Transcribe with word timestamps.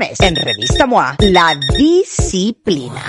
En 0.00 0.36
Revista 0.36 0.86
MOA, 0.86 1.16
la 1.18 1.58
disciplina. 1.76 3.02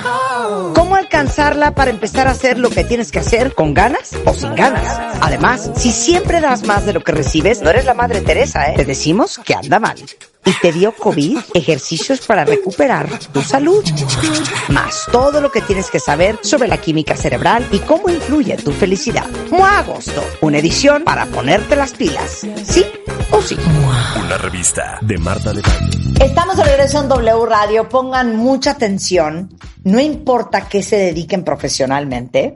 ¿Cómo 0.74 0.96
alcanzarla 0.96 1.76
para 1.76 1.92
empezar 1.92 2.28
a 2.28 2.32
hacer 2.32 2.58
lo 2.58 2.72
que 2.72 2.84
tienes 2.84 3.12
que 3.12 3.20
hacer 3.20 3.54
con 3.54 3.76
ganas 3.76 4.14
o 4.26 4.34
sin 4.34 4.56
ganas? 4.56 5.00
Además, 5.22 5.70
si 5.76 5.92
siempre 5.92 6.42
das 6.42 6.64
más 6.64 6.88
de 6.88 6.94
lo 6.94 7.04
que 7.04 7.12
recibes, 7.12 7.62
no 7.62 7.70
eres 7.70 7.86
la 7.86 7.94
Madre 7.94 8.22
Teresa, 8.22 8.72
¿eh? 8.72 8.74
Te 8.76 8.86
decimos 8.86 9.40
que 9.46 9.54
anda 9.54 9.80
mal. 9.80 9.98
Y 10.46 10.54
te 10.62 10.72
dio 10.72 10.94
COVID, 10.96 11.38
ejercicios 11.54 12.22
para 12.26 12.46
recuperar 12.46 13.08
tu 13.32 13.42
salud. 13.42 13.84
Más 14.70 15.06
todo 15.12 15.42
lo 15.42 15.52
que 15.52 15.62
tienes 15.62 15.90
que 15.92 16.00
saber 16.00 16.40
sobre 16.42 16.68
la 16.68 16.78
química 16.78 17.16
cerebral 17.16 17.68
y 17.72 17.80
cómo 17.80 18.10
influye 18.10 18.58
tu 18.58 18.72
felicidad. 18.72 19.28
MOA 19.52 19.80
Agosto, 19.80 20.24
una 20.42 20.60
edición 20.60 21.04
para 21.04 21.26
ponerte 21.28 21.76
las 21.76 21.94
pilas. 21.94 22.48
¿Sí 22.64 22.86
o 23.32 23.42
sí? 23.42 23.58
Una 24.26 24.38
revista 24.38 24.98
de 25.02 25.18
Marta 25.18 25.54
de. 25.54 25.62
Estamos 26.24 26.58
de 26.58 26.64
regreso 26.64 27.02
en 27.02 27.10
W 27.10 27.46
Radio. 27.46 27.90
Pongan 27.90 28.36
mucha 28.36 28.72
atención. 28.72 29.54
No 29.84 30.00
importa 30.00 30.68
qué 30.68 30.82
se 30.82 30.98
dediquen 30.98 31.44
profesionalmente. 31.44 32.56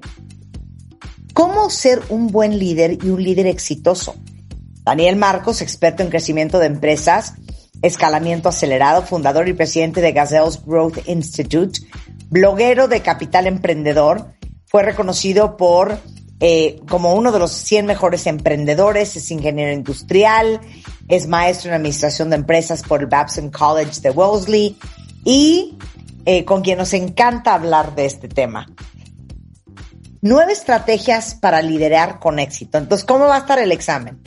¿Cómo 1.33 1.69
ser 1.69 2.01
un 2.09 2.27
buen 2.27 2.57
líder 2.59 3.03
y 3.03 3.09
un 3.09 3.23
líder 3.23 3.47
exitoso? 3.47 4.15
Daniel 4.83 5.15
Marcos, 5.15 5.61
experto 5.61 6.03
en 6.03 6.09
crecimiento 6.09 6.59
de 6.59 6.67
empresas, 6.67 7.35
escalamiento 7.83 8.49
acelerado, 8.49 9.03
fundador 9.03 9.47
y 9.47 9.53
presidente 9.53 10.01
de 10.01 10.13
Gazelles 10.13 10.65
Growth 10.65 11.07
Institute, 11.07 11.79
bloguero 12.29 12.87
de 12.87 13.01
Capital 13.01 13.45
Emprendedor, 13.45 14.33
fue 14.65 14.83
reconocido 14.83 15.57
por 15.57 15.99
eh, 16.39 16.81
como 16.89 17.13
uno 17.13 17.31
de 17.31 17.39
los 17.39 17.51
100 17.51 17.85
mejores 17.85 18.25
emprendedores, 18.25 19.15
es 19.15 19.29
ingeniero 19.31 19.71
industrial, 19.71 20.61
es 21.07 21.27
maestro 21.27 21.69
en 21.69 21.75
administración 21.75 22.29
de 22.29 22.37
empresas 22.37 22.81
por 22.83 23.01
el 23.01 23.07
Babson 23.07 23.51
College 23.51 24.01
de 24.01 24.09
Wellesley 24.09 24.77
y 25.25 25.77
eh, 26.25 26.45
con 26.45 26.61
quien 26.61 26.77
nos 26.77 26.93
encanta 26.93 27.53
hablar 27.53 27.95
de 27.95 28.05
este 28.05 28.29
tema. 28.29 28.65
Nueve 30.21 30.53
estrategias 30.53 31.35
para 31.35 31.61
liderar 31.61 32.19
con 32.19 32.39
éxito. 32.39 32.77
Entonces, 32.77 33.05
¿cómo 33.05 33.25
va 33.25 33.35
a 33.35 33.39
estar 33.39 33.59
el 33.59 33.73
examen? 33.73 34.21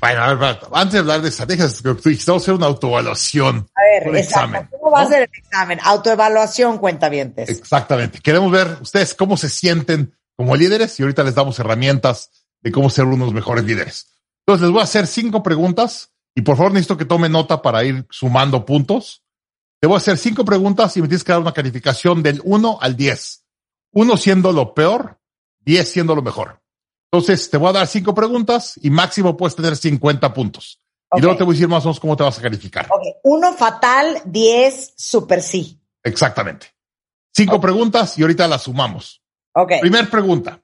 Bueno, 0.00 0.22
a 0.22 0.34
ver, 0.34 0.58
antes 0.72 0.92
de 0.94 0.98
hablar 0.98 1.20
de 1.20 1.28
estrategias, 1.28 1.82
a 1.84 2.36
hacer 2.36 2.54
una 2.54 2.66
autoevaluación. 2.66 3.68
A 3.74 3.80
ver, 3.82 4.08
un 4.08 4.16
examen, 4.16 4.68
¿Cómo 4.70 4.90
va 4.92 5.02
a 5.02 5.06
ser 5.06 5.22
el 5.22 5.30
examen? 5.32 5.78
Autoevaluación, 5.82 6.78
cuentavientes. 6.78 7.50
Exactamente. 7.50 8.20
Queremos 8.20 8.50
ver 8.50 8.78
ustedes 8.80 9.14
cómo 9.14 9.36
se 9.36 9.50
sienten 9.50 10.16
como 10.36 10.56
líderes 10.56 10.98
y 10.98 11.02
ahorita 11.02 11.22
les 11.22 11.34
damos 11.34 11.58
herramientas 11.58 12.30
de 12.62 12.72
cómo 12.72 12.88
ser 12.88 13.04
unos 13.04 13.34
mejores 13.34 13.64
líderes. 13.64 14.10
Entonces 14.46 14.62
les 14.62 14.72
voy 14.72 14.80
a 14.80 14.84
hacer 14.84 15.06
cinco 15.06 15.42
preguntas 15.42 16.12
y 16.34 16.42
por 16.42 16.56
favor 16.56 16.72
necesito 16.72 16.96
que 16.96 17.04
tome 17.04 17.28
nota 17.28 17.60
para 17.60 17.84
ir 17.84 18.06
sumando 18.10 18.64
puntos. 18.64 19.22
Te 19.80 19.86
voy 19.86 19.96
a 19.96 19.98
hacer 19.98 20.16
cinco 20.16 20.44
preguntas 20.44 20.96
y 20.96 21.02
me 21.02 21.08
tienes 21.08 21.24
que 21.24 21.32
dar 21.32 21.40
una 21.40 21.52
calificación 21.52 22.22
del 22.22 22.40
1 22.44 22.78
al 22.80 22.96
10. 22.96 23.44
Uno 23.92 24.16
siendo 24.16 24.52
lo 24.52 24.72
peor, 24.74 25.20
10 25.60 25.90
siendo 25.90 26.14
lo 26.14 26.22
mejor. 26.22 26.59
Entonces 27.12 27.50
te 27.50 27.56
voy 27.56 27.70
a 27.70 27.72
dar 27.72 27.86
cinco 27.86 28.14
preguntas 28.14 28.78
y 28.82 28.90
máximo 28.90 29.36
puedes 29.36 29.56
tener 29.56 29.76
50 29.76 30.32
puntos. 30.32 30.80
Y 31.12 31.20
luego 31.20 31.36
te 31.36 31.42
voy 31.42 31.54
a 31.54 31.56
decir 31.56 31.68
más 31.68 31.84
o 31.84 31.88
menos 31.88 31.98
cómo 31.98 32.16
te 32.16 32.22
vas 32.22 32.38
a 32.38 32.42
calificar. 32.42 32.86
Ok, 32.86 33.02
uno 33.24 33.52
fatal, 33.52 34.22
diez 34.24 34.94
super 34.96 35.42
sí. 35.42 35.80
Exactamente. 36.04 36.68
Cinco 37.34 37.60
preguntas 37.60 38.16
y 38.16 38.22
ahorita 38.22 38.46
las 38.46 38.62
sumamos. 38.62 39.20
Ok. 39.54 39.72
Primer 39.80 40.08
pregunta. 40.08 40.62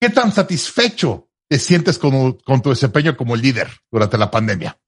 ¿Qué 0.00 0.08
tan 0.08 0.32
satisfecho 0.32 1.28
te 1.46 1.58
sientes 1.58 1.98
con, 1.98 2.38
con 2.38 2.62
tu 2.62 2.70
desempeño 2.70 3.16
como 3.16 3.36
líder 3.36 3.68
durante 3.90 4.16
la 4.16 4.30
pandemia? 4.30 4.78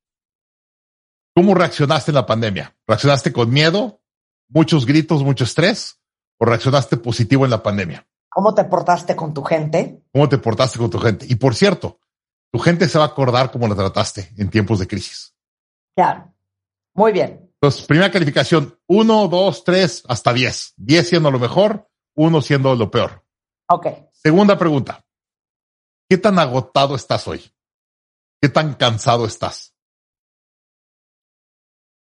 ¿Cómo 1.34 1.54
reaccionaste 1.54 2.12
en 2.12 2.14
la 2.14 2.24
pandemia? 2.24 2.74
¿Reaccionaste 2.86 3.30
con 3.30 3.50
miedo, 3.50 4.00
muchos 4.48 4.86
gritos, 4.86 5.22
mucho 5.22 5.44
estrés? 5.44 6.00
¿O 6.38 6.46
reaccionaste 6.46 6.96
positivo 6.96 7.44
en 7.44 7.50
la 7.50 7.62
pandemia? 7.62 8.06
¿Cómo 8.36 8.54
te 8.54 8.64
portaste 8.64 9.16
con 9.16 9.32
tu 9.32 9.42
gente? 9.42 10.02
¿Cómo 10.12 10.28
te 10.28 10.36
portaste 10.36 10.78
con 10.78 10.90
tu 10.90 10.98
gente? 10.98 11.24
Y 11.26 11.36
por 11.36 11.54
cierto, 11.54 12.00
tu 12.52 12.58
gente 12.58 12.86
se 12.86 12.98
va 12.98 13.04
a 13.04 13.06
acordar 13.06 13.50
cómo 13.50 13.66
la 13.66 13.74
trataste 13.74 14.30
en 14.36 14.50
tiempos 14.50 14.78
de 14.78 14.86
crisis. 14.86 15.34
Claro. 15.96 16.34
Muy 16.92 17.12
bien. 17.12 17.50
Entonces, 17.54 17.86
primera 17.86 18.12
calificación, 18.12 18.78
uno, 18.88 19.26
dos, 19.28 19.64
tres, 19.64 20.02
hasta 20.06 20.34
diez. 20.34 20.74
Diez 20.76 21.08
siendo 21.08 21.30
lo 21.30 21.38
mejor, 21.38 21.88
uno 22.14 22.42
siendo 22.42 22.74
lo 22.74 22.90
peor. 22.90 23.24
Ok. 23.70 23.86
Segunda 24.12 24.58
pregunta. 24.58 25.02
¿Qué 26.06 26.18
tan 26.18 26.38
agotado 26.38 26.94
estás 26.94 27.26
hoy? 27.26 27.42
¿Qué 28.42 28.50
tan 28.50 28.74
cansado 28.74 29.24
estás? 29.24 29.72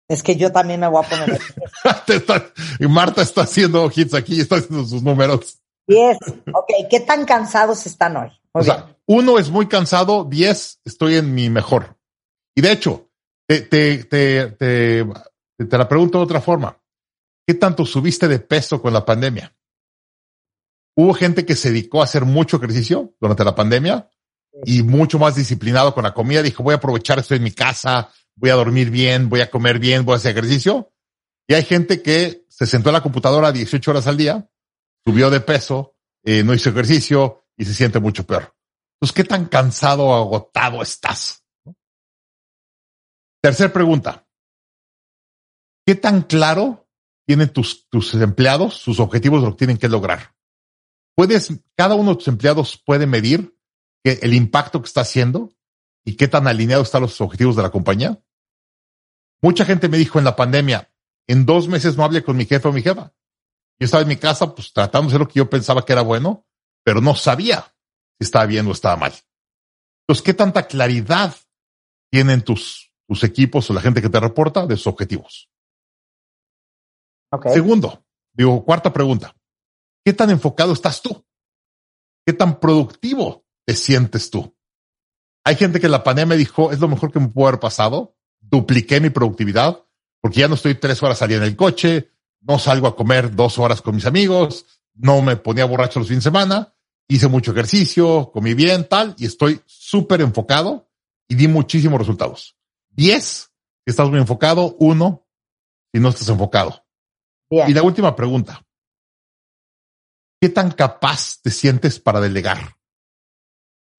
Es 0.09 0.21
que 0.21 0.35
yo 0.35 0.51
también 0.51 0.81
me 0.81 0.89
voy 0.89 1.01
a 1.01 1.09
poner 1.09 1.39
Marta 2.89 3.21
está 3.21 3.43
haciendo 3.43 3.89
hits 3.95 4.13
aquí, 4.13 4.41
está 4.41 4.57
haciendo 4.57 4.85
sus 4.85 5.01
números. 5.01 5.61
Diez. 5.87 6.17
Ok, 6.53 6.69
¿qué 6.89 6.99
tan 6.99 7.25
cansados 7.25 7.85
están 7.85 8.17
hoy? 8.17 8.29
Muy 8.53 8.61
o 8.61 8.63
sea, 8.63 8.97
uno 9.05 9.37
es 9.37 9.49
muy 9.49 9.67
cansado, 9.67 10.23
diez 10.23 10.79
estoy 10.85 11.15
en 11.15 11.33
mi 11.33 11.49
mejor. 11.49 11.97
Y 12.55 12.61
de 12.61 12.71
hecho, 12.71 13.09
te, 13.47 13.61
te, 13.61 14.03
te, 14.05 14.47
te, 14.51 15.05
te 15.57 15.77
la 15.77 15.87
pregunto 15.87 16.17
de 16.17 16.23
otra 16.23 16.41
forma. 16.41 16.81
¿Qué 17.47 17.53
tanto 17.53 17.85
subiste 17.85 18.27
de 18.27 18.39
peso 18.39 18.81
con 18.81 18.93
la 18.93 19.05
pandemia? 19.05 19.55
Hubo 20.95 21.13
gente 21.13 21.45
que 21.45 21.55
se 21.55 21.69
dedicó 21.69 22.01
a 22.01 22.05
hacer 22.05 22.25
mucho 22.25 22.57
ejercicio 22.57 23.13
durante 23.19 23.43
la 23.43 23.53
pandemia 23.53 24.09
y 24.63 24.81
mucho 24.81 25.19
más 25.19 25.35
disciplinado 25.35 25.93
con 25.93 26.03
la 26.03 26.13
comida. 26.13 26.41
Dijo, 26.41 26.63
voy 26.63 26.73
a 26.73 26.77
aprovechar 26.77 27.19
esto 27.19 27.35
en 27.35 27.43
mi 27.43 27.51
casa, 27.51 28.09
voy 28.35 28.49
a 28.49 28.55
dormir 28.55 28.89
bien, 28.89 29.29
voy 29.29 29.41
a 29.41 29.51
comer 29.51 29.77
bien, 29.77 30.05
voy 30.05 30.13
a 30.13 30.17
hacer 30.17 30.31
ejercicio. 30.31 30.91
Y 31.47 31.53
hay 31.53 31.63
gente 31.63 32.01
que 32.01 32.45
se 32.49 32.65
sentó 32.65 32.89
en 32.89 32.93
la 32.93 33.03
computadora 33.03 33.51
18 33.51 33.91
horas 33.91 34.07
al 34.07 34.17
día, 34.17 34.49
subió 35.05 35.29
de 35.29 35.39
peso, 35.39 35.95
eh, 36.23 36.43
no 36.43 36.53
hizo 36.53 36.69
ejercicio 36.69 37.45
y 37.55 37.65
se 37.65 37.73
siente 37.73 37.99
mucho 37.99 38.25
peor. 38.25 38.55
Entonces, 38.95 39.15
¿qué 39.15 39.23
tan 39.23 39.45
cansado 39.45 40.05
o 40.05 40.15
agotado 40.15 40.81
estás? 40.81 41.43
Tercer 43.41 43.71
pregunta. 43.71 44.27
¿Qué 45.85 45.95
tan 45.95 46.23
claro 46.23 46.89
tienen 47.27 47.49
tus, 47.49 47.87
tus 47.89 48.13
empleados 48.15 48.75
sus 48.75 48.99
objetivos 48.99 49.43
lo 49.43 49.51
que 49.51 49.57
tienen 49.57 49.77
que 49.77 49.89
lograr? 49.89 50.33
Puedes, 51.15 51.53
cada 51.77 51.95
uno 51.95 52.11
de 52.11 52.15
tus 52.17 52.27
empleados 52.27 52.81
puede 52.83 53.05
medir 53.05 53.55
el 54.03 54.33
impacto 54.33 54.81
que 54.81 54.87
está 54.87 55.01
haciendo 55.01 55.51
y 56.03 56.15
qué 56.15 56.27
tan 56.27 56.47
alineados 56.47 56.87
están 56.87 57.01
los 57.01 57.19
objetivos 57.21 57.55
de 57.55 57.63
la 57.63 57.71
compañía. 57.71 58.21
Mucha 59.41 59.65
gente 59.65 59.89
me 59.89 59.97
dijo 59.97 60.19
en 60.19 60.25
la 60.25 60.35
pandemia, 60.35 60.91
en 61.27 61.45
dos 61.45 61.67
meses 61.67 61.97
no 61.97 62.03
hablé 62.03 62.23
con 62.23 62.37
mi 62.37 62.45
jefe 62.45 62.67
o 62.67 62.73
mi 62.73 62.81
jefa. 62.81 63.13
Yo 63.79 63.85
estaba 63.85 64.03
en 64.03 64.09
mi 64.09 64.17
casa, 64.17 64.53
pues 64.53 64.71
tratando 64.71 65.07
de 65.07 65.11
hacer 65.11 65.19
lo 65.19 65.27
que 65.27 65.39
yo 65.39 65.49
pensaba 65.49 65.85
que 65.85 65.93
era 65.93 66.01
bueno, 66.01 66.45
pero 66.83 67.01
no 67.01 67.15
sabía 67.15 67.61
si 68.17 68.25
estaba 68.25 68.45
bien 68.45 68.67
o 68.67 68.71
estaba 68.71 68.95
mal. 68.95 69.13
Entonces, 70.01 70.23
¿qué 70.23 70.33
tanta 70.33 70.67
claridad 70.67 71.35
tienen 72.11 72.41
tus, 72.41 72.93
tus 73.07 73.23
equipos 73.23 73.69
o 73.69 73.73
la 73.73 73.81
gente 73.81 74.01
que 74.01 74.09
te 74.09 74.19
reporta 74.19 74.65
de 74.65 74.77
sus 74.77 74.87
objetivos? 74.87 75.49
Segundo, 77.51 78.05
digo, 78.33 78.63
cuarta 78.63 78.93
pregunta. 78.93 79.35
¿Qué 80.05 80.13
tan 80.13 80.29
enfocado 80.29 80.71
estás 80.71 81.01
tú? 81.01 81.25
¿Qué 82.25 82.33
tan 82.33 82.59
productivo 82.59 83.45
te 83.65 83.75
sientes 83.75 84.29
tú? 84.29 84.55
Hay 85.43 85.55
gente 85.55 85.79
que 85.79 85.87
en 85.87 85.91
la 85.91 86.03
pandemia 86.03 86.37
dijo, 86.37 86.71
es 86.71 86.79
lo 86.79 86.87
mejor 86.87 87.11
que 87.11 87.19
me 87.19 87.27
pudo 87.27 87.47
haber 87.47 87.59
pasado. 87.59 88.15
Dupliqué 88.39 89.01
mi 89.01 89.09
productividad 89.09 89.85
porque 90.21 90.39
ya 90.39 90.47
no 90.47 90.55
estoy 90.55 90.75
tres 90.75 91.03
horas 91.03 91.21
al 91.21 91.29
día 91.29 91.37
en 91.37 91.43
el 91.43 91.55
coche, 91.55 92.11
no 92.47 92.59
salgo 92.59 92.87
a 92.87 92.95
comer 92.95 93.35
dos 93.35 93.57
horas 93.57 93.81
con 93.81 93.95
mis 93.95 94.05
amigos, 94.05 94.65
no 94.93 95.21
me 95.21 95.35
ponía 95.35 95.65
borracho 95.65 95.99
los 95.99 96.07
fines 96.07 96.23
de 96.23 96.29
semana, 96.29 96.73
hice 97.07 97.27
mucho 97.27 97.51
ejercicio, 97.51 98.31
comí 98.31 98.53
bien, 98.53 98.87
tal, 98.87 99.15
y 99.17 99.25
estoy 99.25 99.61
súper 99.65 100.21
enfocado 100.21 100.89
y 101.27 101.35
di 101.35 101.47
muchísimos 101.47 101.99
resultados. 101.99 102.55
Diez, 102.89 103.51
si 103.85 103.91
estás 103.91 104.09
muy 104.09 104.19
enfocado, 104.19 104.75
uno, 104.79 105.27
si 105.93 105.99
no 105.99 106.09
estás 106.09 106.29
enfocado. 106.29 106.85
Bien. 107.49 107.69
Y 107.69 107.73
la 107.73 107.83
última 107.83 108.15
pregunta. 108.15 108.65
¿Qué 110.39 110.49
tan 110.49 110.71
capaz 110.71 111.41
te 111.41 111.49
sientes 111.49 111.99
para 111.99 112.21
delegar? 112.21 112.77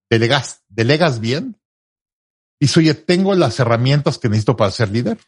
¿Delegas, 0.08 0.62
delegas 0.68 1.20
bien? 1.20 1.60
Dice, 2.60 2.80
oye, 2.80 2.94
tengo 2.94 3.34
las 3.34 3.58
herramientas 3.58 4.18
que 4.18 4.28
necesito 4.28 4.56
para 4.56 4.70
ser 4.70 4.90
líder. 4.90 5.18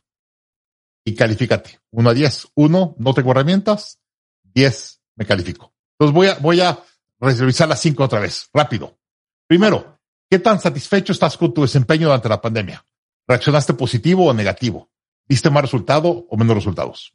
Y 1.09 1.15
califícate. 1.15 1.81
Uno 1.91 2.11
a 2.11 2.15
diez. 2.15 2.49
Uno, 2.55 2.95
no 2.99 3.15
tengo 3.15 3.31
herramientas. 3.31 3.99
Diez, 4.43 5.01
me 5.17 5.25
califico. 5.25 5.73
Entonces 5.99 6.39
voy 6.43 6.61
a, 6.61 6.79
revisar 7.19 7.67
las 7.67 7.81
cinco 7.81 8.05
otra 8.05 8.21
vez. 8.21 8.51
Rápido. 8.53 8.99
Primero, 9.47 9.99
¿qué 10.29 10.39
tan 10.39 10.61
satisfecho 10.61 11.13
estás 11.13 11.39
con 11.39 11.55
tu 11.55 11.63
desempeño 11.63 12.09
durante 12.09 12.29
la 12.29 12.43
pandemia? 12.43 12.85
¿Reaccionaste 13.27 13.73
positivo 13.73 14.27
o 14.27 14.35
negativo? 14.35 14.91
¿Viste 15.27 15.49
más 15.49 15.63
resultado 15.63 16.27
o 16.29 16.37
menos 16.37 16.57
resultados? 16.57 17.15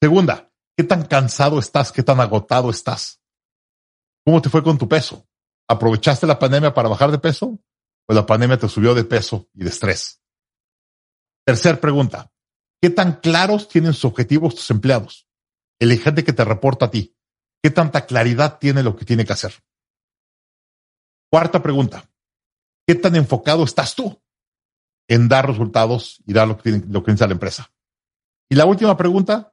Segunda, 0.00 0.48
¿qué 0.76 0.84
tan 0.84 1.04
cansado 1.04 1.58
estás? 1.58 1.90
¿Qué 1.90 2.04
tan 2.04 2.20
agotado 2.20 2.70
estás? 2.70 3.20
¿Cómo 4.24 4.40
te 4.40 4.50
fue 4.50 4.62
con 4.62 4.78
tu 4.78 4.88
peso? 4.88 5.26
¿Aprovechaste 5.66 6.28
la 6.28 6.38
pandemia 6.38 6.72
para 6.72 6.88
bajar 6.88 7.10
de 7.10 7.18
peso? 7.18 7.58
¿O 8.06 8.14
la 8.14 8.24
pandemia 8.24 8.56
te 8.56 8.68
subió 8.68 8.94
de 8.94 9.02
peso 9.02 9.48
y 9.52 9.64
de 9.64 9.70
estrés? 9.70 10.22
Tercer 11.44 11.78
pregunta. 11.78 12.32
¿Qué 12.80 12.90
tan 12.90 13.20
claros 13.20 13.68
tienen 13.68 13.94
sus 13.94 14.06
objetivos 14.06 14.54
tus 14.54 14.70
empleados? 14.70 15.26
El 15.78 15.98
gente 15.98 16.24
que 16.24 16.32
te 16.32 16.44
reporta 16.44 16.86
a 16.86 16.90
ti. 16.90 17.16
¿Qué 17.62 17.70
tanta 17.70 18.06
claridad 18.06 18.58
tiene 18.58 18.82
lo 18.82 18.96
que 18.96 19.04
tiene 19.04 19.24
que 19.24 19.32
hacer? 19.32 19.54
Cuarta 21.30 21.62
pregunta. 21.62 22.08
¿Qué 22.86 22.94
tan 22.94 23.16
enfocado 23.16 23.64
estás 23.64 23.94
tú 23.94 24.22
en 25.08 25.28
dar 25.28 25.46
resultados 25.46 26.22
y 26.26 26.32
dar 26.32 26.46
lo 26.46 26.56
que, 26.56 26.62
tiene, 26.62 26.84
lo 26.88 27.02
que 27.02 27.12
la 27.12 27.32
empresa? 27.32 27.72
Y 28.48 28.54
la 28.54 28.64
última 28.64 28.96
pregunta. 28.96 29.52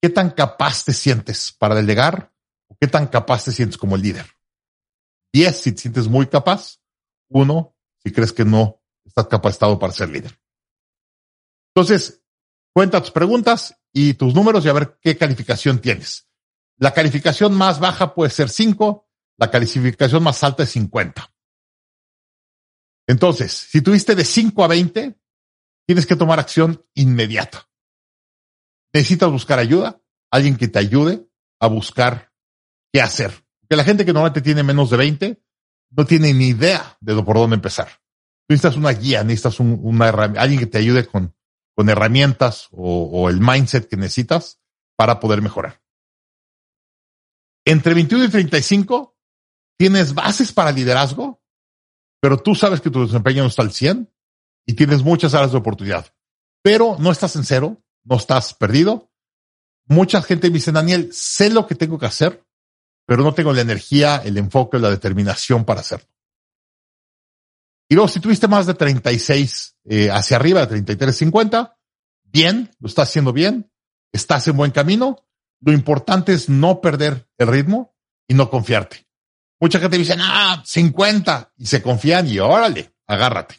¿Qué 0.00 0.08
tan 0.08 0.30
capaz 0.30 0.84
te 0.84 0.92
sientes 0.92 1.52
para 1.52 1.76
delegar? 1.76 2.32
¿O 2.66 2.76
qué 2.80 2.88
tan 2.88 3.06
capaz 3.06 3.44
te 3.44 3.52
sientes 3.52 3.78
como 3.78 3.94
el 3.94 4.02
líder? 4.02 4.26
Diez 5.32 5.60
si 5.60 5.70
te 5.70 5.82
sientes 5.82 6.08
muy 6.08 6.26
capaz. 6.26 6.80
Uno 7.28 7.76
si 8.02 8.10
crees 8.10 8.32
que 8.32 8.44
no 8.44 8.82
estás 9.04 9.28
capacitado 9.28 9.78
para 9.78 9.92
ser 9.92 10.08
líder. 10.08 10.36
Entonces, 11.74 12.21
cuenta 12.72 13.00
tus 13.00 13.10
preguntas 13.10 13.76
y 13.92 14.14
tus 14.14 14.34
números 14.34 14.64
y 14.64 14.68
a 14.68 14.72
ver 14.72 14.98
qué 15.00 15.16
calificación 15.16 15.80
tienes. 15.80 16.28
La 16.78 16.92
calificación 16.92 17.54
más 17.54 17.78
baja 17.78 18.14
puede 18.14 18.30
ser 18.30 18.48
5, 18.48 19.08
la 19.38 19.50
calificación 19.50 20.22
más 20.22 20.42
alta 20.42 20.62
es 20.62 20.70
50. 20.70 21.32
Entonces, 23.06 23.52
si 23.52 23.82
tuviste 23.82 24.14
de 24.14 24.24
5 24.24 24.64
a 24.64 24.68
20, 24.68 25.18
tienes 25.86 26.06
que 26.06 26.16
tomar 26.16 26.40
acción 26.40 26.84
inmediata. 26.94 27.68
Necesitas 28.92 29.30
buscar 29.30 29.58
ayuda, 29.58 30.00
alguien 30.30 30.56
que 30.56 30.68
te 30.68 30.78
ayude 30.78 31.26
a 31.60 31.66
buscar 31.66 32.32
qué 32.92 33.00
hacer. 33.00 33.32
Porque 33.60 33.76
la 33.76 33.84
gente 33.84 34.04
que 34.04 34.12
normalmente 34.12 34.42
tiene 34.42 34.62
menos 34.62 34.90
de 34.90 34.96
20 34.96 35.42
no 35.90 36.04
tiene 36.06 36.32
ni 36.32 36.48
idea 36.48 36.96
de 37.00 37.22
por 37.22 37.36
dónde 37.36 37.56
empezar. 37.56 37.88
Necesitas 38.48 38.76
una 38.76 38.90
guía, 38.90 39.22
necesitas 39.24 39.60
un, 39.60 39.78
una 39.82 40.08
alguien 40.08 40.58
que 40.58 40.66
te 40.66 40.78
ayude 40.78 41.06
con, 41.06 41.34
con 41.74 41.88
herramientas 41.88 42.68
o, 42.70 43.28
el 43.28 43.40
mindset 43.40 43.88
que 43.88 43.96
necesitas 43.96 44.60
para 44.96 45.20
poder 45.20 45.42
mejorar. 45.42 45.82
Entre 47.64 47.94
21 47.94 48.24
y 48.24 48.28
35 48.28 49.16
tienes 49.78 50.14
bases 50.14 50.52
para 50.52 50.72
liderazgo, 50.72 51.42
pero 52.20 52.38
tú 52.38 52.54
sabes 52.54 52.80
que 52.80 52.90
tu 52.90 53.06
desempeño 53.06 53.42
no 53.42 53.48
está 53.48 53.62
al 53.62 53.72
100 53.72 54.12
y 54.66 54.74
tienes 54.74 55.02
muchas 55.02 55.34
áreas 55.34 55.52
de 55.52 55.58
oportunidad, 55.58 56.14
pero 56.62 56.96
no 56.98 57.10
estás 57.10 57.36
en 57.36 57.44
cero, 57.44 57.82
no 58.04 58.16
estás 58.16 58.54
perdido. 58.54 59.10
Mucha 59.86 60.22
gente 60.22 60.48
me 60.48 60.54
dice, 60.54 60.72
Daniel, 60.72 61.10
sé 61.12 61.50
lo 61.50 61.66
que 61.66 61.74
tengo 61.74 61.98
que 61.98 62.06
hacer, 62.06 62.44
pero 63.06 63.22
no 63.22 63.34
tengo 63.34 63.52
la 63.52 63.62
energía, 63.62 64.22
el 64.24 64.38
enfoque, 64.38 64.78
la 64.78 64.90
determinación 64.90 65.64
para 65.64 65.80
hacerlo. 65.80 66.11
Y 67.92 67.94
luego, 67.94 68.08
si 68.08 68.20
tuviste 68.20 68.48
más 68.48 68.64
de 68.64 68.72
36 68.72 69.76
eh, 69.84 70.10
hacia 70.10 70.38
arriba, 70.38 70.60
de 70.60 70.66
33, 70.68 71.14
50, 71.14 71.76
bien, 72.22 72.70
lo 72.78 72.88
estás 72.88 73.10
haciendo 73.10 73.34
bien, 73.34 73.70
estás 74.12 74.48
en 74.48 74.56
buen 74.56 74.70
camino. 74.70 75.26
Lo 75.60 75.72
importante 75.74 76.32
es 76.32 76.48
no 76.48 76.80
perder 76.80 77.28
el 77.36 77.48
ritmo 77.48 77.94
y 78.26 78.32
no 78.32 78.48
confiarte. 78.48 79.06
Mucha 79.60 79.78
gente 79.78 79.98
dice, 79.98 80.16
ah, 80.18 80.62
50 80.64 81.52
y 81.58 81.66
se 81.66 81.82
confían 81.82 82.26
y 82.28 82.38
órale, 82.38 82.94
agárrate. 83.06 83.56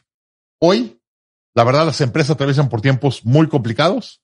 Hoy, 0.59 0.99
la 1.53 1.63
verdad, 1.63 1.85
las 1.85 2.01
empresas 2.01 2.31
atraviesan 2.31 2.69
por 2.69 2.81
tiempos 2.81 3.23
muy 3.25 3.47
complicados. 3.47 4.23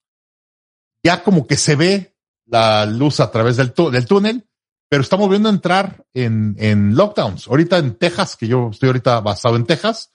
Ya 1.03 1.21
como 1.21 1.45
que 1.45 1.55
se 1.55 1.75
ve 1.75 2.17
la 2.47 2.87
luz 2.87 3.19
a 3.19 3.29
través 3.29 3.57
del, 3.57 3.75
del 3.91 4.07
túnel, 4.07 4.48
pero 4.89 5.03
estamos 5.03 5.29
viendo 5.29 5.49
entrar 5.49 6.05
en, 6.13 6.55
en 6.57 6.95
lockdowns. 6.95 7.47
Ahorita 7.47 7.77
en 7.77 7.95
Texas, 7.95 8.35
que 8.35 8.47
yo 8.47 8.69
estoy 8.71 8.87
ahorita 8.87 9.19
basado 9.21 9.55
en 9.55 9.65
Texas, 9.65 10.11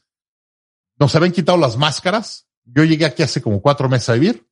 nos 0.99 1.15
habían 1.15 1.33
quitado 1.33 1.57
las 1.59 1.77
máscaras. 1.77 2.49
Yo 2.65 2.83
llegué 2.83 3.05
aquí 3.05 3.23
hace 3.23 3.41
como 3.41 3.63
cuatro 3.63 3.89
meses 3.89 4.09
a 4.09 4.15
vivir 4.15 4.49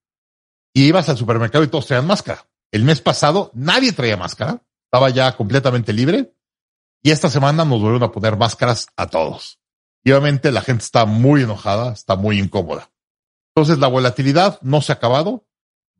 y 0.72 0.84
ibas 0.84 1.08
al 1.08 1.18
supermercado 1.18 1.64
y 1.64 1.68
todos 1.68 1.86
traían 1.86 2.06
máscara. 2.06 2.46
El 2.70 2.84
mes 2.84 3.00
pasado 3.00 3.50
nadie 3.54 3.92
traía 3.92 4.16
máscara, 4.16 4.62
estaba 4.84 5.10
ya 5.10 5.36
completamente 5.36 5.92
libre 5.92 6.34
y 7.02 7.10
esta 7.10 7.28
semana 7.28 7.64
nos 7.64 7.80
volvieron 7.80 8.04
a 8.04 8.12
poner 8.12 8.36
máscaras 8.36 8.86
a 8.96 9.08
todos. 9.08 9.58
Y 10.04 10.12
obviamente 10.12 10.52
la 10.52 10.62
gente 10.62 10.84
está 10.84 11.04
muy 11.04 11.42
enojada, 11.42 11.92
está 11.92 12.16
muy 12.16 12.38
incómoda. 12.38 12.90
Entonces 13.54 13.78
la 13.78 13.88
volatilidad 13.88 14.60
no 14.62 14.80
se 14.80 14.92
ha 14.92 14.96
acabado, 14.96 15.46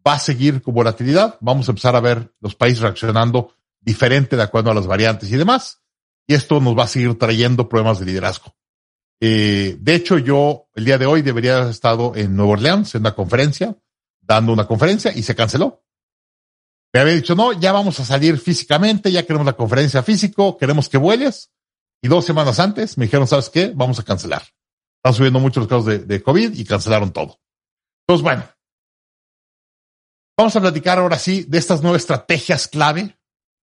va 0.07 0.15
a 0.15 0.19
seguir 0.19 0.63
con 0.63 0.75
volatilidad. 0.75 1.37
Vamos 1.41 1.69
a 1.69 1.73
empezar 1.73 1.97
a 1.97 2.01
ver 2.01 2.33
los 2.41 2.55
países 2.55 2.81
reaccionando 2.81 3.55
diferente 3.83 4.37
de 4.37 4.43
acuerdo 4.43 4.71
a 4.71 4.75
las 4.75 4.87
variantes 4.87 5.31
y 5.31 5.37
demás. 5.37 5.83
Y 6.27 6.35
esto 6.35 6.61
nos 6.61 6.79
va 6.79 6.85
a 6.85 6.89
seguir 6.89 7.19
trayendo 7.19 7.69
problemas 7.69 7.99
de 7.99 8.07
liderazgo. 8.07 8.55
Eh, 9.21 9.77
de 9.79 9.95
hecho, 9.95 10.19
yo 10.19 10.69
el 10.75 10.85
día 10.85 10.99
de 10.99 11.07
hoy 11.07 11.23
debería 11.23 11.59
haber 11.59 11.71
estado 11.71 12.15
en 12.17 12.35
Nueva 12.35 12.53
Orleans 12.53 12.95
en 12.95 13.03
una 13.03 13.15
conferencia, 13.15 13.77
dando 14.21 14.53
una 14.53 14.67
conferencia 14.67 15.13
y 15.15 15.23
se 15.23 15.35
canceló. 15.35 15.85
Me 16.93 17.01
había 17.01 17.15
dicho, 17.15 17.35
no, 17.35 17.53
ya 17.53 17.73
vamos 17.73 17.99
a 18.01 18.05
salir 18.05 18.39
físicamente, 18.39 19.11
ya 19.11 19.25
queremos 19.25 19.47
la 19.47 19.55
conferencia 19.55 20.03
físico, 20.03 20.59
queremos 20.59 20.89
que 20.89 20.99
vueles. 20.99 21.53
Y 22.03 22.09
dos 22.09 22.25
semanas 22.25 22.59
antes 22.59 22.99
me 22.99 23.05
dijeron, 23.07 23.27
¿sabes 23.27 23.49
qué? 23.49 23.73
Vamos 23.75 23.99
a 23.99 24.03
cancelar. 24.03 24.43
Están 24.97 25.15
subiendo 25.15 25.41
muchos 25.41 25.63
los 25.63 25.69
casos 25.69 25.87
de, 25.87 25.99
de 26.01 26.23
COVID 26.23 26.59
y 26.59 26.65
cancelaron 26.65 27.13
todo. 27.13 27.41
Entonces, 28.07 28.23
bueno, 28.23 28.45
vamos 30.37 30.55
a 30.57 30.61
platicar 30.61 30.99
ahora 30.99 31.19
sí 31.19 31.45
de 31.45 31.59
estas 31.59 31.81
nuevas 31.83 32.03
estrategias 32.03 32.69
clave 32.69 33.17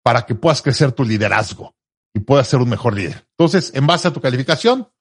para 0.03 0.25
que 0.25 0.35
puedas 0.35 0.61
crecer 0.61 0.91
tu 0.91 1.03
liderazgo 1.03 1.75
y 2.13 2.19
puedas 2.19 2.47
ser 2.47 2.59
un 2.59 2.69
mejor 2.69 2.95
líder. 2.95 3.27
Entonces, 3.37 3.71
en 3.75 3.87
base 3.87 4.07
a 4.07 4.13
tu 4.13 4.21
calificación, 4.21 4.91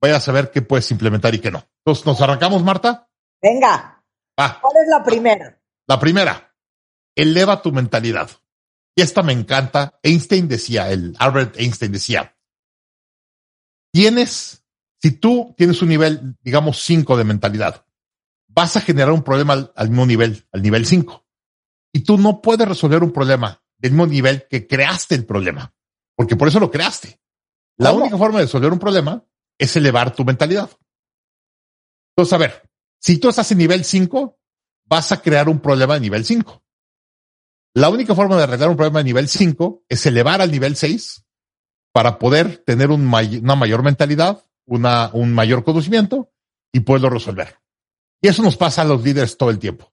vayas 0.00 0.18
a 0.18 0.20
saber 0.20 0.50
qué 0.50 0.62
puedes 0.62 0.90
implementar 0.90 1.34
y 1.34 1.40
qué 1.40 1.50
no. 1.50 1.66
Entonces, 1.84 2.06
¿nos 2.06 2.20
arrancamos, 2.20 2.62
Marta? 2.62 3.08
Venga. 3.40 4.04
Ah, 4.36 4.58
¿Cuál 4.60 4.74
es 4.82 4.88
la 4.88 5.04
primera? 5.04 5.58
la 5.86 5.98
primera, 5.98 6.54
eleva 7.14 7.60
tu 7.60 7.72
mentalidad. 7.72 8.30
Y 8.94 9.02
esta 9.02 9.22
me 9.22 9.32
encanta. 9.32 9.98
Einstein 10.02 10.48
decía, 10.48 10.90
el 10.90 11.14
Albert 11.18 11.58
Einstein 11.58 11.92
decía, 11.92 12.36
tienes, 13.92 14.64
si 15.00 15.12
tú 15.12 15.54
tienes 15.56 15.82
un 15.82 15.88
nivel, 15.88 16.36
digamos, 16.42 16.82
5 16.82 17.16
de 17.16 17.24
mentalidad, 17.24 17.84
vas 18.48 18.76
a 18.76 18.80
generar 18.80 19.12
un 19.12 19.22
problema 19.22 19.54
al, 19.54 19.72
al 19.74 19.88
mismo 19.88 20.06
nivel, 20.06 20.46
al 20.52 20.62
nivel 20.62 20.86
5. 20.86 21.26
Y 21.92 22.00
tú 22.00 22.18
no 22.18 22.40
puedes 22.40 22.68
resolver 22.68 23.02
un 23.02 23.12
problema 23.12 23.61
mismo 23.90 24.06
nivel 24.06 24.46
que 24.48 24.66
creaste 24.66 25.14
el 25.14 25.26
problema, 25.26 25.74
porque 26.16 26.36
por 26.36 26.48
eso 26.48 26.60
lo 26.60 26.70
creaste. 26.70 27.20
La 27.78 27.90
¿Cómo? 27.90 28.02
única 28.02 28.18
forma 28.18 28.38
de 28.38 28.44
resolver 28.44 28.72
un 28.72 28.78
problema 28.78 29.24
es 29.58 29.74
elevar 29.76 30.14
tu 30.14 30.24
mentalidad. 30.24 30.70
Entonces, 32.14 32.32
a 32.32 32.38
ver, 32.38 32.70
si 33.00 33.18
tú 33.18 33.28
estás 33.28 33.50
en 33.52 33.58
nivel 33.58 33.84
5, 33.84 34.38
vas 34.86 35.12
a 35.12 35.20
crear 35.22 35.48
un 35.48 35.60
problema 35.60 35.94
de 35.94 36.00
nivel 36.00 36.24
5. 36.24 36.62
La 37.74 37.88
única 37.88 38.14
forma 38.14 38.36
de 38.36 38.42
arreglar 38.42 38.68
un 38.68 38.76
problema 38.76 38.98
de 39.00 39.04
nivel 39.04 39.28
5 39.28 39.84
es 39.88 40.04
elevar 40.06 40.40
al 40.42 40.50
nivel 40.50 40.76
6 40.76 41.24
para 41.92 42.18
poder 42.18 42.58
tener 42.58 42.90
un 42.90 43.04
may- 43.06 43.38
una 43.38 43.54
mayor 43.56 43.82
mentalidad, 43.82 44.44
una, 44.66 45.10
un 45.14 45.32
mayor 45.32 45.64
conocimiento 45.64 46.30
y 46.72 46.80
poderlo 46.80 47.10
resolver. 47.10 47.58
Y 48.20 48.28
eso 48.28 48.42
nos 48.42 48.56
pasa 48.56 48.82
a 48.82 48.84
los 48.84 49.02
líderes 49.02 49.36
todo 49.36 49.50
el 49.50 49.58
tiempo. 49.58 49.91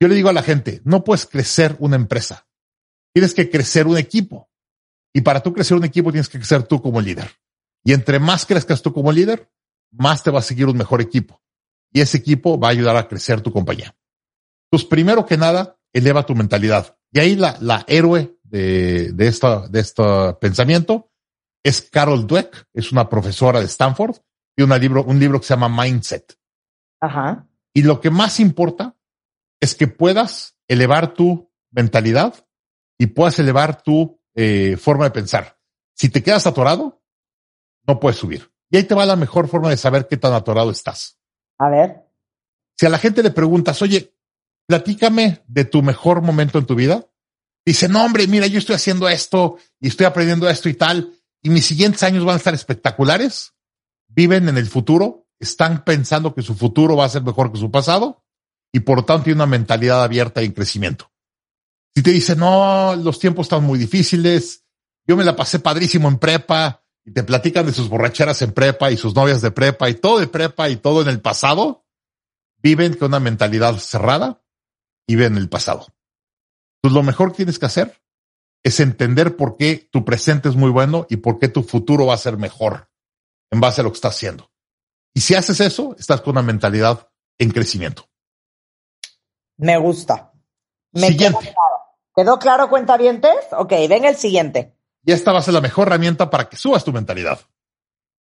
Yo 0.00 0.08
le 0.08 0.14
digo 0.14 0.28
a 0.28 0.32
la 0.32 0.42
gente, 0.42 0.80
no 0.84 1.04
puedes 1.04 1.26
crecer 1.26 1.76
una 1.78 1.96
empresa. 1.96 2.46
Tienes 3.12 3.34
que 3.34 3.50
crecer 3.50 3.86
un 3.86 3.96
equipo. 3.96 4.50
Y 5.12 5.20
para 5.20 5.40
tú 5.40 5.52
crecer 5.52 5.76
un 5.76 5.84
equipo 5.84 6.10
tienes 6.10 6.28
que 6.28 6.38
crecer 6.38 6.64
tú 6.64 6.82
como 6.82 7.00
líder. 7.00 7.30
Y 7.84 7.92
entre 7.92 8.18
más 8.18 8.46
crezcas 8.46 8.82
tú 8.82 8.92
como 8.92 9.12
líder, 9.12 9.50
más 9.92 10.22
te 10.22 10.30
va 10.30 10.40
a 10.40 10.42
seguir 10.42 10.66
un 10.66 10.76
mejor 10.76 11.00
equipo. 11.00 11.40
Y 11.92 12.00
ese 12.00 12.18
equipo 12.18 12.58
va 12.58 12.68
a 12.68 12.72
ayudar 12.72 12.96
a 12.96 13.06
crecer 13.06 13.40
tu 13.40 13.52
compañía. 13.52 13.94
Entonces, 14.66 14.88
primero 14.88 15.24
que 15.24 15.36
nada, 15.36 15.78
eleva 15.92 16.26
tu 16.26 16.34
mentalidad. 16.34 16.98
Y 17.12 17.20
ahí 17.20 17.36
la, 17.36 17.56
la 17.60 17.84
héroe 17.86 18.36
de, 18.42 19.12
de 19.12 19.28
esta, 19.28 19.68
de 19.68 19.80
este 19.80 20.02
pensamiento 20.40 21.12
es 21.62 21.80
Carol 21.80 22.26
Dweck, 22.26 22.66
es 22.74 22.90
una 22.90 23.08
profesora 23.08 23.60
de 23.60 23.66
Stanford 23.66 24.16
y 24.56 24.62
una 24.62 24.76
libro, 24.78 25.04
un 25.04 25.20
libro 25.20 25.40
que 25.40 25.46
se 25.46 25.54
llama 25.54 25.68
Mindset. 25.68 26.36
Ajá. 27.00 27.46
Y 27.72 27.82
lo 27.82 28.00
que 28.00 28.10
más 28.10 28.40
importa 28.40 28.93
es 29.64 29.74
que 29.74 29.88
puedas 29.88 30.58
elevar 30.68 31.14
tu 31.14 31.50
mentalidad 31.70 32.46
y 32.98 33.06
puedas 33.06 33.38
elevar 33.38 33.82
tu 33.82 34.20
eh, 34.34 34.76
forma 34.76 35.04
de 35.04 35.10
pensar. 35.10 35.58
Si 35.94 36.10
te 36.10 36.22
quedas 36.22 36.46
atorado, 36.46 37.02
no 37.86 37.98
puedes 37.98 38.18
subir. 38.18 38.52
Y 38.70 38.76
ahí 38.76 38.84
te 38.84 38.94
va 38.94 39.06
la 39.06 39.16
mejor 39.16 39.48
forma 39.48 39.70
de 39.70 39.78
saber 39.78 40.06
qué 40.06 40.18
tan 40.18 40.34
atorado 40.34 40.70
estás. 40.70 41.18
A 41.58 41.70
ver. 41.70 42.02
Si 42.76 42.84
a 42.84 42.90
la 42.90 42.98
gente 42.98 43.22
le 43.22 43.30
preguntas, 43.30 43.80
oye, 43.80 44.14
platícame 44.66 45.42
de 45.46 45.64
tu 45.64 45.82
mejor 45.82 46.20
momento 46.20 46.58
en 46.58 46.66
tu 46.66 46.74
vida, 46.74 47.06
dice, 47.64 47.88
no, 47.88 48.04
hombre, 48.04 48.26
mira, 48.26 48.46
yo 48.46 48.58
estoy 48.58 48.74
haciendo 48.74 49.08
esto 49.08 49.56
y 49.80 49.88
estoy 49.88 50.04
aprendiendo 50.04 50.46
esto 50.46 50.68
y 50.68 50.74
tal, 50.74 51.14
y 51.40 51.48
mis 51.48 51.64
siguientes 51.64 52.02
años 52.02 52.26
van 52.26 52.34
a 52.34 52.38
estar 52.38 52.52
espectaculares. 52.52 53.54
Viven 54.08 54.46
en 54.50 54.58
el 54.58 54.66
futuro, 54.66 55.26
están 55.38 55.84
pensando 55.84 56.34
que 56.34 56.42
su 56.42 56.54
futuro 56.54 56.96
va 56.96 57.06
a 57.06 57.08
ser 57.08 57.22
mejor 57.22 57.50
que 57.50 57.58
su 57.58 57.70
pasado 57.70 58.23
y 58.74 58.80
por 58.80 59.06
tanto 59.06 59.22
tienen 59.22 59.38
una 59.38 59.46
mentalidad 59.46 60.02
abierta 60.02 60.42
y 60.42 60.46
en 60.46 60.52
crecimiento. 60.52 61.12
Si 61.94 62.02
te 62.02 62.10
dice, 62.10 62.34
no, 62.34 62.96
los 62.96 63.20
tiempos 63.20 63.46
están 63.46 63.62
muy 63.62 63.78
difíciles, 63.78 64.64
yo 65.06 65.16
me 65.16 65.22
la 65.22 65.36
pasé 65.36 65.60
padrísimo 65.60 66.08
en 66.08 66.18
prepa 66.18 66.82
y 67.04 67.12
te 67.12 67.22
platican 67.22 67.66
de 67.66 67.72
sus 67.72 67.88
borracheras 67.88 68.42
en 68.42 68.50
prepa 68.50 68.90
y 68.90 68.96
sus 68.96 69.14
novias 69.14 69.42
de 69.42 69.52
prepa 69.52 69.88
y 69.88 69.94
todo 69.94 70.18
de 70.18 70.26
prepa 70.26 70.68
y 70.68 70.76
todo 70.76 71.02
en 71.02 71.08
el 71.08 71.20
pasado, 71.20 71.86
viven 72.56 72.94
con 72.94 73.08
una 73.08 73.20
mentalidad 73.20 73.76
cerrada 73.76 74.42
y 75.06 75.14
ven 75.14 75.36
el 75.36 75.48
pasado. 75.48 75.86
Entonces 76.82 76.96
lo 76.96 77.04
mejor 77.04 77.30
que 77.30 77.36
tienes 77.36 77.60
que 77.60 77.66
hacer 77.66 78.02
es 78.64 78.80
entender 78.80 79.36
por 79.36 79.56
qué 79.56 79.88
tu 79.92 80.04
presente 80.04 80.48
es 80.48 80.56
muy 80.56 80.70
bueno 80.70 81.06
y 81.08 81.18
por 81.18 81.38
qué 81.38 81.46
tu 81.46 81.62
futuro 81.62 82.06
va 82.06 82.14
a 82.14 82.18
ser 82.18 82.38
mejor 82.38 82.90
en 83.52 83.60
base 83.60 83.82
a 83.82 83.84
lo 83.84 83.92
que 83.92 83.98
estás 83.98 84.16
haciendo. 84.16 84.50
Y 85.14 85.20
si 85.20 85.36
haces 85.36 85.60
eso, 85.60 85.94
estás 85.96 86.22
con 86.22 86.32
una 86.32 86.42
mentalidad 86.42 87.08
en 87.38 87.52
crecimiento. 87.52 88.08
Me 89.56 89.76
gusta. 89.78 90.32
Me 90.92 91.08
Siguiente. 91.08 91.38
quedó 91.40 91.52
claro. 91.52 91.74
¿Quedó 92.16 92.38
claro, 92.38 92.68
cuentavientes? 92.70 93.34
Ok, 93.52 93.70
ven 93.88 94.04
el 94.04 94.16
siguiente. 94.16 94.76
Y 95.04 95.12
esta 95.12 95.32
va 95.32 95.40
a 95.40 95.42
ser 95.42 95.54
la 95.54 95.60
mejor 95.60 95.88
herramienta 95.88 96.30
para 96.30 96.48
que 96.48 96.56
subas 96.56 96.84
tu 96.84 96.92
mentalidad. 96.92 97.40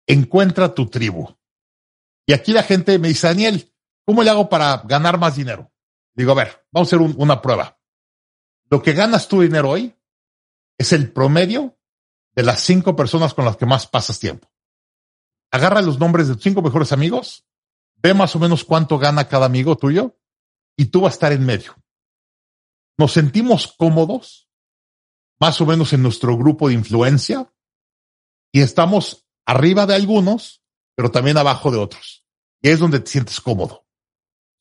Encuentra 0.08 0.74
tu 0.74 0.88
tribu. 0.90 1.28
Y 2.26 2.34
aquí 2.34 2.52
la 2.54 2.64
gente 2.64 2.98
me 3.00 3.10
dice, 3.10 3.28
Daniel, 3.28 3.72
¿cómo 4.06 4.24
le 4.24 4.30
hago 4.32 4.50
para 4.50 4.78
ganar 4.86 5.18
más 5.18 5.36
dinero? 5.36 5.72
Digo, 6.16 6.32
a 6.32 6.36
ver, 6.36 6.66
vamos 6.72 6.88
a 6.88 6.90
hacer 6.96 7.02
un- 7.06 7.16
una 7.18 7.42
prueba. 7.42 7.80
Lo 8.70 8.82
que 8.82 8.94
ganas 8.94 9.28
tu 9.28 9.42
dinero 9.42 9.70
hoy 9.70 9.96
es 10.78 10.92
el 10.94 11.12
promedio 11.12 11.78
de 12.36 12.44
las 12.44 12.62
cinco 12.62 12.96
personas 12.96 13.34
con 13.34 13.46
las 13.46 13.58
que 13.58 13.66
más 13.68 13.86
pasas 13.88 14.20
tiempo. 14.20 14.48
Agarra 15.52 15.82
los 15.82 16.00
nombres 16.00 16.28
de 16.28 16.34
tus 16.34 16.44
cinco 16.44 16.62
mejores 16.64 16.92
amigos, 16.92 17.46
ve 17.98 18.14
más 18.16 18.36
o 18.36 18.40
menos 18.40 18.64
cuánto 18.64 18.98
gana 18.98 19.28
cada 19.28 19.46
amigo 19.46 19.76
tuyo 19.78 20.18
y 20.78 20.86
tú 20.86 21.02
vas 21.02 21.14
a 21.14 21.16
estar 21.16 21.32
en 21.32 21.46
medio. 21.46 21.76
Nos 22.98 23.12
sentimos 23.12 23.74
cómodos, 23.78 24.50
más 25.40 25.60
o 25.62 25.66
menos 25.66 25.94
en 25.94 26.04
nuestro 26.04 26.38
grupo 26.38 26.68
de 26.68 26.76
influencia, 26.76 27.52
y 28.52 28.62
estamos 28.62 29.28
arriba 29.46 29.86
de 29.86 29.96
algunos, 29.96 30.64
pero 30.96 31.12
también 31.12 31.38
abajo 31.38 31.72
de 31.72 31.80
otros. 31.80 32.26
Y 32.62 32.70
es 32.70 32.80
donde 32.80 33.00
te 33.00 33.10
sientes 33.10 33.42
cómodo. 33.42 33.86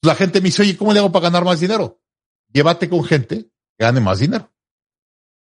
La 0.02 0.14
gente 0.14 0.40
me 0.40 0.46
dice, 0.46 0.62
oye, 0.62 0.76
¿cómo 0.76 0.92
le 0.92 0.98
hago 0.98 1.12
para 1.12 1.24
ganar 1.24 1.44
más 1.44 1.60
dinero? 1.60 2.00
Llévate 2.52 2.88
con 2.88 3.04
gente 3.04 3.44
que 3.44 3.84
gane 3.84 4.00
más 4.00 4.18
dinero. 4.18 4.52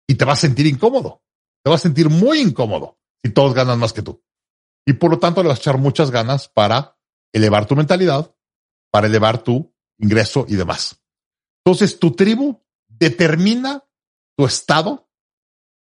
Y 0.07 0.15
te 0.15 0.23
vas 0.23 0.39
a 0.39 0.41
sentir 0.41 0.67
incómodo. 0.67 1.23
Te 1.63 1.69
vas 1.69 1.81
a 1.81 1.83
sentir 1.83 2.09
muy 2.09 2.39
incómodo 2.39 2.97
si 3.23 3.31
todos 3.33 3.53
ganan 3.53 3.79
más 3.79 3.91
que 3.91 4.01
tú. 4.01 4.23
Y 4.85 4.93
por 4.93 5.11
lo 5.11 5.19
tanto 5.19 5.43
le 5.43 5.49
vas 5.49 5.57
a 5.57 5.61
echar 5.61 5.77
muchas 5.77 6.11
ganas 6.11 6.47
para 6.47 6.97
elevar 7.33 7.65
tu 7.65 7.75
mentalidad, 7.75 8.33
para 8.89 9.07
elevar 9.07 9.43
tu 9.43 9.75
ingreso 9.99 10.45
y 10.47 10.55
demás. 10.55 11.01
Entonces, 11.65 11.99
tu 11.99 12.11
tribu 12.11 12.61
determina 12.87 13.83
tu 14.37 14.45
estado 14.45 15.07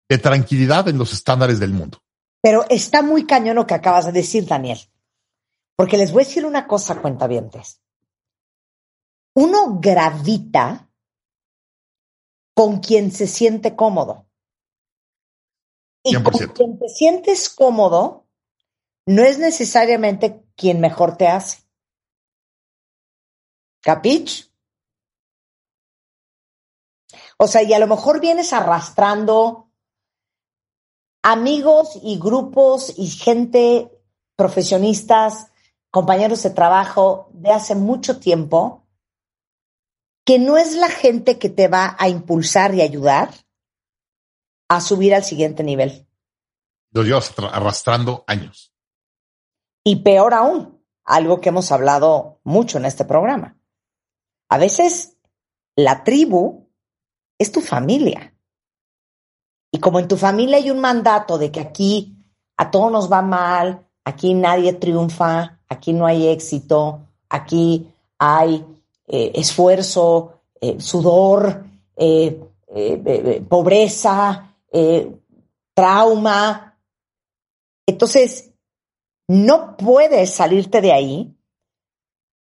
de 0.09 0.17
tranquilidad 0.17 0.87
en 0.87 0.97
los 0.97 1.13
estándares 1.13 1.59
del 1.59 1.71
mundo. 1.71 2.01
Pero 2.41 2.65
está 2.69 3.01
muy 3.01 3.25
cañón 3.25 3.55
lo 3.55 3.67
que 3.67 3.73
acabas 3.73 4.05
de 4.05 4.11
decir, 4.11 4.45
Daniel. 4.45 4.79
Porque 5.75 5.97
les 5.97 6.11
voy 6.11 6.23
a 6.23 6.25
decir 6.25 6.45
una 6.45 6.67
cosa, 6.67 7.01
cuentavientes. 7.01 7.81
Uno 9.35 9.79
gravita 9.79 10.89
con 12.55 12.79
quien 12.79 13.11
se 13.11 13.27
siente 13.27 13.75
cómodo. 13.75 14.27
Y 16.03 16.13
con 16.15 16.33
100%. 16.33 16.53
quien 16.53 16.79
te 16.79 16.89
sientes 16.89 17.49
cómodo 17.49 18.27
no 19.05 19.23
es 19.23 19.39
necesariamente 19.39 20.43
quien 20.55 20.81
mejor 20.81 21.17
te 21.17 21.27
hace. 21.27 21.68
¿Capich? 23.81 24.49
O 27.37 27.47
sea, 27.47 27.63
y 27.63 27.73
a 27.73 27.79
lo 27.79 27.87
mejor 27.87 28.19
vienes 28.19 28.51
arrastrando 28.53 29.71
amigos 31.23 31.97
y 32.03 32.19
grupos 32.19 32.93
y 32.97 33.07
gente, 33.07 33.89
profesionistas, 34.35 35.47
compañeros 35.91 36.43
de 36.43 36.49
trabajo 36.51 37.29
de 37.33 37.51
hace 37.51 37.75
mucho 37.75 38.19
tiempo, 38.19 38.85
que 40.25 40.37
no 40.37 40.57
es 40.57 40.75
la 40.75 40.89
gente 40.89 41.39
que 41.39 41.49
te 41.49 41.67
va 41.67 41.95
a 41.97 42.09
impulsar 42.09 42.75
y 42.75 42.81
ayudar 42.81 43.33
a 44.67 44.81
subir 44.81 45.15
al 45.15 45.23
siguiente 45.23 45.63
nivel. 45.63 46.07
Los 46.91 47.05
llevas 47.05 47.33
arrastrando 47.51 48.23
años. 48.27 48.73
Y 49.83 49.97
peor 49.97 50.33
aún, 50.33 50.83
algo 51.03 51.41
que 51.41 51.49
hemos 51.49 51.71
hablado 51.71 52.39
mucho 52.43 52.77
en 52.77 52.85
este 52.85 53.05
programa. 53.05 53.58
A 54.49 54.57
veces 54.57 55.17
la 55.75 56.03
tribu 56.03 56.67
es 57.37 57.51
tu 57.51 57.61
familia. 57.61 58.35
Y 59.71 59.79
como 59.79 59.99
en 59.99 60.07
tu 60.07 60.17
familia 60.17 60.57
hay 60.57 60.71
un 60.71 60.79
mandato 60.79 61.37
de 61.37 61.51
que 61.51 61.59
aquí 61.59 62.17
a 62.57 62.71
todos 62.71 62.91
nos 62.91 63.11
va 63.11 63.21
mal, 63.21 63.87
aquí 64.03 64.33
nadie 64.33 64.73
triunfa, 64.73 65.61
aquí 65.69 65.93
no 65.93 66.05
hay 66.05 66.27
éxito, 66.27 67.07
aquí 67.29 67.93
hay 68.17 68.65
eh, 69.07 69.31
esfuerzo, 69.35 70.41
eh, 70.59 70.81
sudor, 70.81 71.65
eh, 71.95 72.45
pobreza, 73.47 74.55
trauma. 75.73 76.77
Entonces, 77.87 78.51
no 79.27 79.77
puedes 79.77 80.31
salirte 80.31 80.81
de 80.81 80.91
ahí 80.91 81.35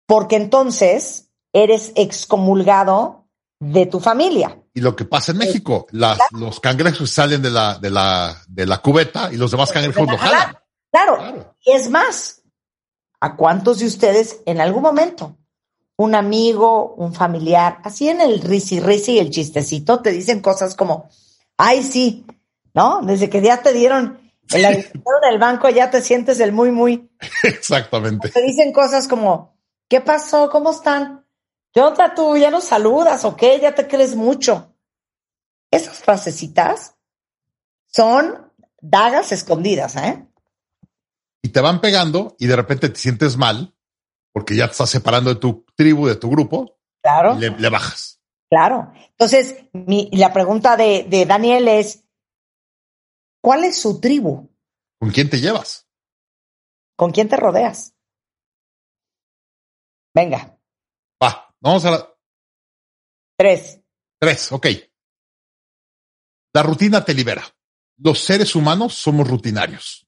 porque 0.05 0.35
entonces 0.35 1.24
eres 1.55 1.93
excomulgado 1.95 3.25
de 3.59 3.85
tu 3.85 3.99
familia. 3.99 4.61
Y 4.73 4.81
lo 4.81 4.95
que 4.95 5.05
pasa 5.05 5.31
en 5.31 5.37
México, 5.39 5.87
las, 5.91 6.19
los 6.31 6.59
cangrejos 6.59 7.09
salen 7.09 7.41
de 7.41 7.49
la, 7.49 7.79
de 7.79 7.89
la, 7.89 8.35
de 8.47 8.65
la 8.65 8.79
cubeta 8.79 9.31
y 9.31 9.37
los 9.37 9.51
demás 9.51 9.71
cangrejos 9.71 10.07
lo 10.07 10.17
jalan. 10.17 10.57
Claro. 10.91 11.17
Claro. 11.17 11.55
Y 11.63 11.71
es 11.71 11.89
más, 11.89 12.41
¿a 13.19 13.35
cuántos 13.35 13.79
de 13.79 13.87
ustedes 13.87 14.41
en 14.45 14.61
algún 14.61 14.83
momento 14.83 15.37
un 15.97 16.13
amigo, 16.13 16.93
un 16.95 17.13
familiar, 17.13 17.79
así 17.83 18.09
en 18.09 18.21
el 18.21 18.41
risi 18.41 18.79
risi 18.79 19.13
y 19.13 19.19
el 19.19 19.29
chistecito, 19.29 20.01
te 20.01 20.11
dicen 20.11 20.41
cosas 20.41 20.75
como, 20.75 21.09
ay, 21.57 21.83
sí, 21.83 22.25
¿no? 22.73 23.01
Desde 23.01 23.29
que 23.29 23.41
ya 23.41 23.61
te 23.61 23.73
dieron 23.73 24.19
el 24.51 24.61
dinero 24.61 25.19
del 25.29 25.39
banco, 25.39 25.69
ya 25.69 25.89
te 25.89 26.01
sientes 26.01 26.39
el 26.39 26.51
muy, 26.51 26.71
muy. 26.71 27.09
Exactamente. 27.43 28.29
Te 28.29 28.41
dicen 28.41 28.73
cosas 28.73 29.07
como, 29.07 29.57
¿qué 29.87 30.01
pasó? 30.01 30.49
¿Cómo 30.49 30.71
están? 30.71 31.24
¿Qué 31.75 31.81
onda 31.81 32.15
tú? 32.15 32.37
¿Ya 32.37 32.49
nos 32.51 32.63
saludas 32.63 33.25
o 33.25 33.35
qué? 33.35 33.59
Ya 33.59 33.75
te 33.75 33.85
crees 33.85 34.15
mucho. 34.15 34.73
Esas 35.69 35.97
frasecitas 35.97 36.95
son 37.87 38.49
dagas 38.79 39.33
escondidas, 39.33 39.97
¿eh? 39.97 40.25
Y 41.41 41.49
te 41.49 41.59
van 41.59 41.81
pegando 41.81 42.33
y 42.39 42.47
de 42.47 42.55
repente 42.55 42.87
te 42.87 42.97
sientes 42.97 43.35
mal 43.35 43.75
porque 44.31 44.55
ya 44.55 44.67
te 44.67 44.71
estás 44.71 44.89
separando 44.89 45.33
de 45.33 45.39
tu 45.39 45.65
tribu, 45.75 46.07
de 46.07 46.15
tu 46.15 46.29
grupo, 46.29 46.79
Claro. 47.01 47.35
y 47.35 47.39
le, 47.39 47.49
le 47.49 47.69
bajas. 47.69 48.21
Claro. 48.49 48.93
Entonces, 49.09 49.65
mi, 49.73 50.09
la 50.13 50.31
pregunta 50.31 50.77
de, 50.77 51.05
de 51.09 51.25
Daniel 51.25 51.67
es, 51.67 52.05
¿cuál 53.41 53.65
es 53.65 53.77
su 53.81 53.99
tribu? 53.99 54.49
¿Con 54.97 55.11
quién 55.11 55.29
te 55.29 55.41
llevas? 55.41 55.89
¿Con 56.95 57.11
quién 57.11 57.27
te 57.27 57.35
rodeas? 57.35 57.93
Venga, 60.13 60.54
vamos 61.65 61.85
a 61.85 61.91
la 61.91 62.15
tres. 63.37 63.81
tres, 64.19 64.51
ok. 64.51 64.67
La 66.53 66.63
rutina 66.63 67.03
te 67.03 67.13
libera. 67.13 67.43
Los 67.97 68.19
seres 68.19 68.55
humanos 68.55 68.93
somos 68.93 69.27
rutinarios. 69.27 70.07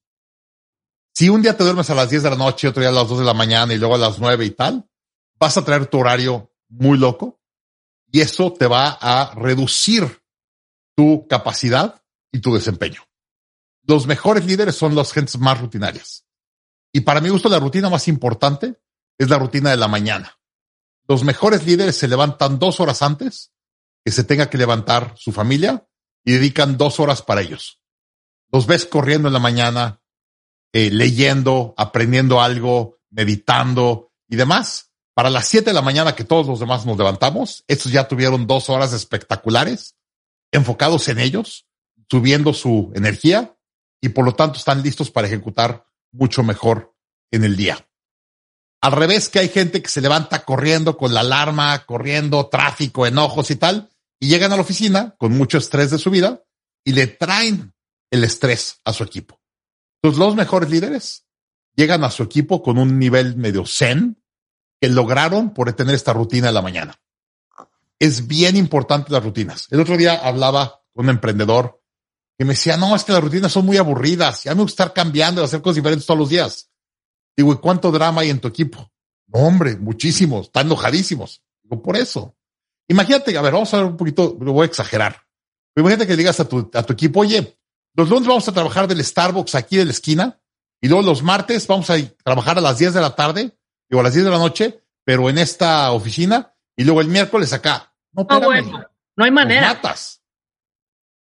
Si 1.13 1.29
un 1.29 1.41
día 1.41 1.57
te 1.57 1.63
duermes 1.63 1.89
a 1.89 1.95
las 1.95 2.09
10 2.09 2.23
de 2.23 2.29
la 2.29 2.35
noche, 2.35 2.67
otro 2.67 2.81
día 2.81 2.89
a 2.89 2.93
las 2.93 3.09
2 3.09 3.19
de 3.19 3.25
la 3.25 3.33
mañana 3.33 3.73
y 3.73 3.77
luego 3.77 3.95
a 3.95 3.97
las 3.97 4.19
9 4.19 4.45
y 4.45 4.51
tal, 4.51 4.87
vas 5.39 5.57
a 5.57 5.65
traer 5.65 5.87
tu 5.87 5.99
horario 5.99 6.53
muy 6.69 6.97
loco 6.97 7.41
y 8.11 8.21
eso 8.21 8.53
te 8.53 8.67
va 8.67 8.97
a 9.01 9.33
reducir 9.35 10.21
tu 10.95 11.27
capacidad 11.27 12.03
y 12.31 12.39
tu 12.39 12.53
desempeño. 12.53 13.01
Los 13.83 14.05
mejores 14.05 14.45
líderes 14.45 14.75
son 14.75 14.95
las 14.95 15.11
gentes 15.11 15.39
más 15.39 15.59
rutinarias. 15.59 16.25
Y 16.93 17.01
para 17.01 17.21
mi 17.21 17.29
gusto, 17.29 17.49
la 17.49 17.59
rutina 17.59 17.89
más 17.89 18.07
importante 18.07 18.79
es 19.17 19.29
la 19.29 19.39
rutina 19.39 19.71
de 19.71 19.77
la 19.77 19.87
mañana. 19.87 20.36
Los 21.07 21.23
mejores 21.23 21.65
líderes 21.65 21.95
se 21.95 22.07
levantan 22.07 22.59
dos 22.59 22.79
horas 22.79 23.01
antes 23.01 23.51
que 24.03 24.11
se 24.11 24.23
tenga 24.23 24.49
que 24.49 24.57
levantar 24.57 25.13
su 25.17 25.31
familia 25.31 25.87
y 26.23 26.33
dedican 26.33 26.77
dos 26.77 26.99
horas 26.99 27.21
para 27.21 27.41
ellos. 27.41 27.81
Los 28.51 28.67
ves 28.67 28.85
corriendo 28.85 29.27
en 29.29 29.33
la 29.33 29.39
mañana, 29.39 30.01
eh, 30.73 30.89
leyendo, 30.91 31.73
aprendiendo 31.77 32.41
algo, 32.41 32.99
meditando 33.09 34.11
y 34.29 34.35
demás. 34.35 34.91
Para 35.13 35.29
las 35.29 35.47
siete 35.47 35.71
de 35.71 35.73
la 35.73 35.81
mañana 35.81 36.15
que 36.15 36.23
todos 36.23 36.45
los 36.45 36.59
demás 36.59 36.85
nos 36.85 36.97
levantamos, 36.97 37.63
estos 37.67 37.91
ya 37.91 38.07
tuvieron 38.07 38.45
dos 38.45 38.69
horas 38.69 38.93
espectaculares, 38.93 39.95
enfocados 40.51 41.07
en 41.07 41.19
ellos, 41.19 41.65
subiendo 42.09 42.53
su 42.53 42.91
energía 42.95 43.57
y 44.01 44.09
por 44.09 44.25
lo 44.25 44.35
tanto 44.35 44.59
están 44.59 44.83
listos 44.83 45.09
para 45.09 45.27
ejecutar 45.27 45.87
mucho 46.11 46.43
mejor 46.43 46.93
en 47.31 47.43
el 47.43 47.55
día. 47.55 47.86
Al 48.87 48.93
revés 48.93 49.27
que 49.27 49.39
hay 49.39 49.49
gente 49.49 49.81
que 49.81 49.89
se 49.89 49.99
levanta 49.99 50.45
corriendo 50.45 50.95
con 50.95 51.13
la 51.13 51.19
alarma, 51.19 51.85
corriendo, 51.85 52.47
tráfico, 52.47 53.05
enojos 53.05 53.51
y 53.51 53.57
tal, 53.57 53.89
y 54.17 54.29
llegan 54.29 54.53
a 54.53 54.55
la 54.55 54.61
oficina 54.61 55.13
con 55.17 55.33
mucho 55.37 55.57
estrés 55.57 55.91
de 55.91 55.97
su 55.97 56.09
vida 56.09 56.41
y 56.85 56.93
le 56.93 57.07
traen 57.07 57.73
el 58.11 58.23
estrés 58.23 58.79
a 58.85 58.93
su 58.93 59.03
equipo. 59.03 59.41
Entonces 59.97 60.25
los 60.25 60.35
mejores 60.37 60.69
líderes 60.69 61.25
llegan 61.75 62.05
a 62.05 62.09
su 62.09 62.23
equipo 62.23 62.63
con 62.63 62.77
un 62.77 62.97
nivel 62.97 63.35
medio 63.35 63.65
zen 63.65 64.23
que 64.79 64.87
lograron 64.87 65.53
por 65.53 65.73
tener 65.73 65.93
esta 65.93 66.13
rutina 66.13 66.47
de 66.47 66.53
la 66.53 66.61
mañana. 66.61 66.97
Es 67.99 68.25
bien 68.25 68.55
importante 68.55 69.11
las 69.11 69.21
rutinas. 69.21 69.67
El 69.69 69.81
otro 69.81 69.97
día 69.97 70.13
hablaba 70.13 70.81
con 70.93 71.07
un 71.07 71.09
emprendedor 71.09 71.81
que 72.37 72.45
me 72.45 72.53
decía, 72.53 72.77
no, 72.77 72.95
es 72.95 73.03
que 73.03 73.11
las 73.11 73.21
rutinas 73.21 73.51
son 73.51 73.65
muy 73.65 73.75
aburridas. 73.75 74.45
Ya 74.45 74.55
me 74.55 74.61
gusta 74.61 74.83
estar 74.83 74.93
cambiando, 74.93 75.43
hacer 75.43 75.61
cosas 75.61 75.75
diferentes 75.75 76.05
todos 76.05 76.21
los 76.21 76.29
días. 76.29 76.69
Digo, 77.37 77.53
¿y 77.53 77.57
cuánto 77.57 77.91
drama 77.91 78.21
hay 78.21 78.31
en 78.31 78.39
tu 78.39 78.47
equipo? 78.47 78.91
No, 79.27 79.41
hombre, 79.41 79.77
muchísimos, 79.77 80.47
están 80.47 80.65
enojadísimos. 80.65 81.43
Digo, 81.61 81.81
por 81.83 81.95
eso. 81.95 82.35
Imagínate, 82.89 83.37
a 83.37 83.41
ver, 83.41 83.53
vamos 83.53 83.71
a 83.73 83.77
ver 83.77 83.85
un 83.85 83.97
poquito, 83.97 84.35
lo 84.41 84.53
voy 84.53 84.63
a 84.63 84.67
exagerar. 84.67 85.21
Imagínate 85.75 86.07
que 86.07 86.15
digas 86.15 86.39
a 86.39 86.49
tu, 86.49 86.71
a 86.73 86.81
tu 86.83 86.93
equipo, 86.93 87.19
oye, 87.19 87.59
los 87.93 88.09
lunes 88.09 88.27
vamos 88.27 88.47
a 88.47 88.51
trabajar 88.53 88.87
del 88.87 89.03
Starbucks 89.03 89.53
aquí 89.55 89.77
de 89.77 89.85
la 89.85 89.91
esquina 89.91 90.41
y 90.81 90.87
luego 90.87 91.03
los 91.03 91.21
martes 91.21 91.67
vamos 91.67 91.89
a 91.91 91.95
trabajar 92.23 92.57
a 92.57 92.61
las 92.61 92.79
10 92.79 92.95
de 92.95 93.01
la 93.01 93.15
tarde, 93.15 93.55
digo 93.89 93.99
a 93.99 94.03
las 94.03 94.13
10 94.13 94.25
de 94.25 94.31
la 94.31 94.37
noche, 94.39 94.83
pero 95.03 95.29
en 95.29 95.37
esta 95.37 95.91
oficina 95.91 96.55
y 96.75 96.83
luego 96.83 97.01
el 97.01 97.07
miércoles 97.07 97.53
acá. 97.53 97.93
No, 98.13 98.25
No, 98.29 98.41
bueno, 98.41 98.83
no 99.15 99.25
hay 99.25 99.31
manera. 99.31 99.67
matas. 99.73 100.21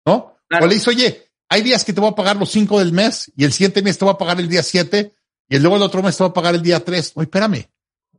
¿No? 0.05 0.37
Claro. 0.49 0.65
O 0.65 0.67
le 0.67 0.75
dice, 0.75 0.89
oye, 0.89 1.31
hay 1.49 1.61
días 1.61 1.83
que 1.85 1.93
te 1.93 2.01
voy 2.01 2.09
a 2.09 2.15
pagar 2.15 2.35
los 2.37 2.49
cinco 2.49 2.79
del 2.79 2.91
mes 2.91 3.31
y 3.35 3.43
el 3.45 3.53
siguiente 3.53 3.81
mes 3.81 3.97
te 3.97 4.05
voy 4.05 4.13
a 4.13 4.17
pagar 4.17 4.39
el 4.39 4.49
día 4.49 4.63
siete 4.63 5.15
y 5.51 5.59
luego 5.59 5.75
el 5.75 5.81
otro 5.81 6.01
mes 6.01 6.15
te 6.15 6.23
voy 6.23 6.29
a 6.29 6.33
pagar 6.33 6.55
el 6.55 6.61
día 6.61 6.79
tres. 6.79 7.11
Oye, 7.13 7.25
espérame, 7.25 7.69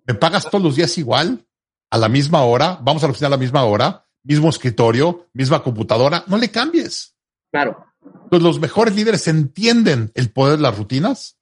¿me 0.07 0.13
pagas 0.13 0.51
todos 0.51 0.63
los 0.63 0.77
días 0.77 0.99
igual? 0.99 1.47
A 1.91 1.97
la 1.97 2.11
misma 2.11 2.43
hora, 2.43 2.79
vamos 2.83 3.03
a 3.03 3.07
la 3.07 3.13
oficina 3.13 3.29
a 3.29 3.31
la 3.31 3.39
misma 3.39 3.65
hora, 3.65 4.07
mismo 4.23 4.51
escritorio, 4.51 5.31
misma 5.33 5.63
computadora, 5.63 6.25
no 6.27 6.37
le 6.37 6.51
cambies. 6.51 7.17
Claro. 7.51 7.87
Entonces, 8.05 8.43
los 8.43 8.61
mejores 8.61 8.95
líderes 8.95 9.27
entienden 9.29 10.13
el 10.15 10.31
poder 10.31 10.59
de 10.59 10.63
las 10.63 10.77
rutinas 10.77 11.39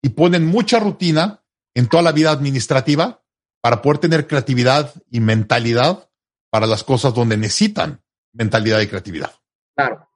y 0.00 0.10
ponen 0.10 0.46
mucha 0.46 0.78
rutina 0.78 1.42
en 1.74 1.88
toda 1.88 2.04
la 2.04 2.12
vida 2.12 2.30
administrativa 2.30 3.24
para 3.60 3.82
poder 3.82 3.98
tener 3.98 4.28
creatividad 4.28 4.94
y 5.10 5.18
mentalidad 5.18 6.08
para 6.50 6.68
las 6.68 6.84
cosas 6.84 7.14
donde 7.14 7.36
necesitan 7.36 8.00
mentalidad 8.32 8.78
y 8.80 8.86
creatividad. 8.86 9.32
Claro. 9.74 10.08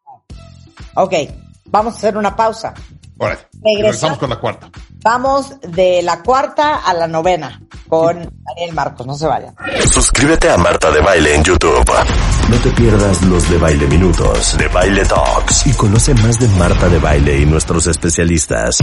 Ok, 0.95 1.15
vamos 1.65 1.95
a 1.95 1.97
hacer 1.97 2.17
una 2.17 2.37
pausa. 2.37 2.75
Ahora, 3.19 3.35
Regresa. 3.53 3.83
regresamos 3.83 4.19
con 4.19 4.31
la 4.31 4.37
cuarta. 4.39 4.71
Vamos 5.03 5.55
de 5.61 6.03
la 6.03 6.23
cuarta 6.23 6.77
a 6.85 6.93
la 6.93 7.07
novena 7.07 7.61
con 7.89 8.17
Daniel 8.45 8.75
Marcos. 8.75 9.07
No 9.07 9.15
se 9.15 9.27
vayan. 9.27 9.55
Suscríbete 9.91 10.51
a 10.51 10.57
Marta 10.57 10.91
de 10.91 11.01
Baile 11.01 11.35
en 11.35 11.45
YouTube. 11.45 11.85
No 12.51 12.57
te 12.59 12.71
pierdas 12.71 13.23
los 13.23 13.49
de 13.51 13.59
Baile 13.59 13.87
Minutos, 13.87 14.57
de 14.59 14.69
Baile 14.69 15.05
Talks 15.05 15.67
y 15.67 15.73
conoce 15.73 16.15
más 16.15 16.39
de 16.39 16.49
Marta 16.49 16.89
de 16.89 16.99
Baile 16.99 17.39
y 17.41 17.47
nuestros 17.47 17.87
especialistas. 17.87 18.79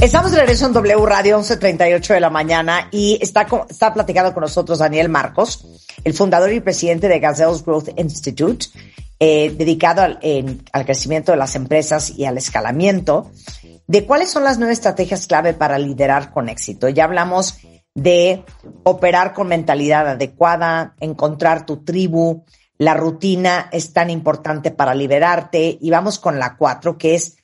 Estamos 0.00 0.30
de 0.32 0.38
regreso 0.38 0.66
en 0.66 0.72
W 0.72 1.06
Radio 1.06 1.38
11.38 1.40 2.14
de 2.14 2.20
la 2.20 2.30
mañana 2.30 2.88
y 2.90 3.18
está, 3.20 3.46
está 3.68 3.92
platicando 3.92 4.32
con 4.32 4.42
nosotros 4.42 4.78
Daniel 4.78 5.08
Marcos, 5.10 5.66
el 6.04 6.14
fundador 6.14 6.52
y 6.52 6.60
presidente 6.60 7.06
de 7.08 7.20
Gazelles 7.20 7.64
Growth 7.64 7.90
Institute, 7.98 8.66
eh, 9.20 9.50
dedicado 9.56 10.02
al, 10.02 10.18
en- 10.22 10.62
al 10.72 10.84
crecimiento 10.84 11.32
de 11.32 11.38
las 11.38 11.54
empresas 11.56 12.10
y 12.10 12.24
al 12.24 12.36
escalamiento, 12.38 13.30
de 13.86 14.04
cuáles 14.06 14.30
son 14.30 14.44
las 14.44 14.58
nueve 14.58 14.72
estrategias 14.72 15.26
clave 15.26 15.52
para 15.54 15.78
liderar 15.78 16.32
con 16.32 16.48
éxito. 16.48 16.88
Ya 16.88 17.04
hablamos 17.04 17.58
de 17.94 18.42
operar 18.82 19.34
con 19.34 19.46
mentalidad 19.48 20.08
adecuada, 20.08 20.94
encontrar 21.00 21.64
tu 21.66 21.84
tribu, 21.84 22.44
la 22.76 22.94
rutina 22.94 23.68
es 23.70 23.92
tan 23.92 24.10
importante 24.10 24.70
para 24.72 24.94
liberarte 24.94 25.78
y 25.80 25.90
vamos 25.90 26.18
con 26.18 26.38
la 26.40 26.56
cuatro, 26.56 26.98
que 26.98 27.14
es 27.14 27.36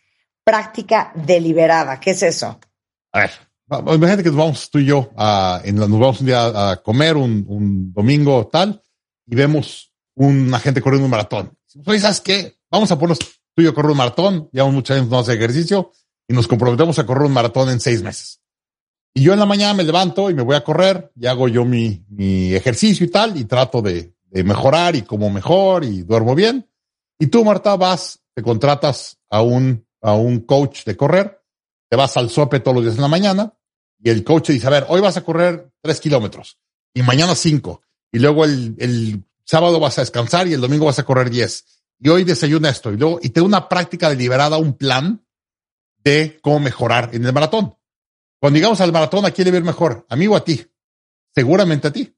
práctica 0.42 1.12
deliberada. 1.14 2.00
¿Qué 2.00 2.11
es 2.11 2.22
eso? 2.24 2.59
A 3.12 3.20
ver, 3.20 3.30
imagínate 3.70 4.24
que 4.24 4.30
nos 4.30 4.38
vamos 4.38 4.70
tú 4.70 4.78
y 4.80 4.87
yo 4.87 5.11
a, 5.16 5.61
en 5.64 5.78
la- 5.78 5.87
nos 5.87 6.00
vamos 6.00 6.20
un 6.20 6.26
día 6.26 6.70
a 6.72 6.76
comer 6.83 7.16
un, 7.16 7.44
un 7.46 7.92
domingo 7.92 8.48
tal 8.48 8.83
y 9.26 9.37
vemos 9.37 9.92
una 10.16 10.59
gente 10.59 10.80
corriendo 10.83 11.04
un 11.04 11.11
maratón. 11.12 11.56
Oye, 11.87 12.00
¿sabes 12.00 12.20
qué? 12.20 12.59
Vamos 12.70 12.90
a 12.90 12.96
ponernos 12.98 13.18
tú 13.18 13.62
y 13.62 13.64
yo 13.64 13.70
a 13.70 13.74
correr 13.74 13.92
un 13.92 13.98
maratón, 13.98 14.48
llevamos 14.52 14.74
muchos 14.74 14.96
años 14.96 15.09
no 15.09 15.18
hacer 15.18 15.37
ejercicio 15.37 15.92
y 16.28 16.35
nos 16.35 16.48
comprometemos 16.48 16.98
a 16.98 17.06
correr 17.06 17.24
un 17.24 17.33
maratón 17.33 17.70
en 17.70 17.80
seis 17.80 18.02
meses. 18.02 18.40
Y 19.14 19.22
yo 19.22 19.33
en 19.33 19.40
la 19.40 19.46
mañana 19.46 19.74
me 19.74 19.85
levanto 19.85 20.30
y 20.30 20.35
me 20.35 20.42
voy 20.42 20.56
a 20.56 20.64
correr 20.64 21.11
y 21.16 21.26
hago 21.26 21.48
yo 21.48 21.64
mi, 21.64 22.04
mi 22.09 22.54
ejercicio 22.54 23.04
y 23.04 23.11
tal 23.11 23.37
y 23.37 23.44
trato 23.44 23.83
de, 23.83 24.14
de 24.30 24.44
mejorar 24.44 24.94
y 24.94 25.02
como 25.02 25.30
mejor 25.30 25.85
y 25.85 26.02
duermo 26.02 26.35
bien. 26.35 26.68
Y 27.18 27.26
tú, 27.26 27.44
Marta, 27.44 27.76
vas, 27.76 28.20
te 28.35 28.42
contratas 28.42 29.18
a 29.28 29.42
un, 29.42 29.87
a 30.00 30.14
un 30.14 30.40
coach 30.40 30.85
de 30.85 30.96
correr, 30.96 31.42
te 31.88 31.96
vas 31.96 32.16
al 32.16 32.30
sope 32.30 32.61
todos 32.61 32.76
los 32.76 32.85
días 32.85 32.96
en 32.96 33.02
la 33.02 33.09
mañana 33.09 33.54
y 34.02 34.11
el 34.11 34.24
coach 34.24 34.50
dice, 34.50 34.66
a 34.66 34.70
ver, 34.70 34.87
hoy 34.88 35.00
vas 35.00 35.16
a 35.16 35.24
correr 35.24 35.70
tres 35.83 36.00
kilómetros 36.00 36.59
y 36.94 37.02
mañana 37.02 37.35
cinco 37.35 37.83
y 38.12 38.18
luego 38.18 38.44
el, 38.44 38.76
el 38.78 39.24
sábado 39.51 39.81
vas 39.81 39.99
a 39.99 40.03
descansar 40.03 40.47
y 40.47 40.55
el 40.55 40.61
domingo 40.61 40.87
vas 40.87 41.01
a 41.01 41.05
correr 41.05 41.29
diez 41.29 41.65
y 41.99 42.09
hoy 42.09 42.23
desayuna 42.23 42.71
esto 42.71 42.93
y 42.93 42.97
luego, 42.97 43.19
y 43.21 43.31
te 43.31 43.41
una 43.41 43.69
práctica 43.69 44.09
deliberada, 44.09 44.57
un 44.57 44.75
plan 44.75 45.27
de 45.99 46.39
cómo 46.41 46.61
mejorar 46.61 47.11
en 47.13 47.27
el 47.27 47.33
maratón. 47.33 47.77
Cuando 48.39 48.57
llegamos 48.57 48.81
al 48.81 48.93
maratón, 48.93 49.27
¿a 49.27 49.33
quién 49.33 49.47
le 49.47 49.51
va 49.51 49.57
a 49.57 49.61
ir 49.61 49.67
mejor? 49.67 50.07
¿A 50.09 50.17
mí 50.17 50.27
o 50.29 50.37
a 50.37 50.45
ti? 50.45 50.65
Seguramente 51.35 51.89
a 51.89 51.93
ti 51.93 52.17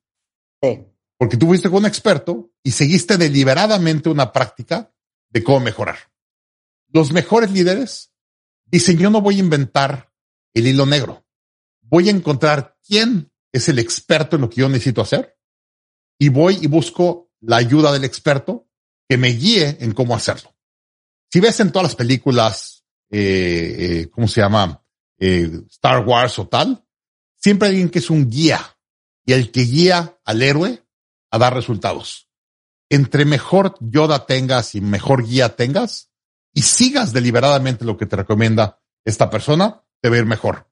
Sí. 0.63 0.85
porque 1.19 1.37
tú 1.37 1.47
fuiste 1.47 1.69
con 1.69 1.79
un 1.79 1.87
experto 1.87 2.53
y 2.63 2.71
seguiste 2.71 3.17
deliberadamente 3.17 4.09
una 4.11 4.31
práctica 4.31 4.93
de 5.31 5.43
cómo 5.43 5.61
mejorar. 5.61 5.97
Los 6.89 7.13
mejores 7.13 7.51
líderes 7.51 8.13
dicen, 8.67 8.99
yo 8.99 9.11
no 9.11 9.23
voy 9.23 9.37
a 9.37 9.41
inventar 9.41 10.13
el 10.55 10.67
hilo 10.67 10.85
negro. 10.85 11.25
Voy 11.81 12.09
a 12.09 12.13
encontrar 12.13 12.77
quién 12.87 13.33
es 13.53 13.69
el 13.69 13.79
experto 13.79 14.37
en 14.37 14.43
lo 14.43 14.51
que 14.51 14.61
yo 14.61 14.69
necesito 14.69 15.01
hacer 15.01 15.37
y 16.23 16.29
voy 16.29 16.57
y 16.63 16.69
busco 16.69 17.33
la 17.41 17.57
ayuda 17.57 17.91
del 17.91 18.05
experto 18.05 18.69
que 19.09 19.17
me 19.17 19.31
guíe 19.31 19.79
en 19.81 19.93
cómo 19.93 20.15
hacerlo. 20.15 20.55
Si 21.29 21.41
ves 21.41 21.59
en 21.59 21.73
todas 21.73 21.89
las 21.89 21.97
películas, 21.97 22.85
eh, 23.11 23.77
eh, 23.77 24.09
¿cómo 24.09 24.29
se 24.29 24.41
llama? 24.41 24.85
Eh, 25.19 25.51
Star 25.69 26.07
Wars 26.07 26.39
o 26.39 26.47
tal, 26.47 26.87
siempre 27.35 27.67
alguien 27.67 27.91
que 27.91 27.99
es 27.99 28.09
un 28.09 28.31
guía 28.31 28.61
y 29.27 29.33
el 29.33 29.51
que 29.51 29.63
guía 29.63 30.17
al 30.25 30.45
héroe 30.45 30.85
a 31.33 31.39
dar 31.39 31.55
resultados. 31.55 32.29
Entre 32.89 33.25
mejor 33.25 33.75
Yoda 33.81 34.25
tengas 34.25 34.77
y 34.77 34.81
mejor 34.81 35.27
guía 35.27 35.57
tengas 35.57 36.13
y 36.55 36.63
sigas 36.63 37.13
deliberadamente 37.13 37.85
lo 37.85 37.97
que 37.97 38.07
te 38.07 38.15
recomienda 38.15 38.81
esta 39.05 39.29
persona, 39.29 39.83
te 40.01 40.09
va 40.09 40.15
a 40.15 40.19
ir 40.21 40.27
mejor. 40.27 40.71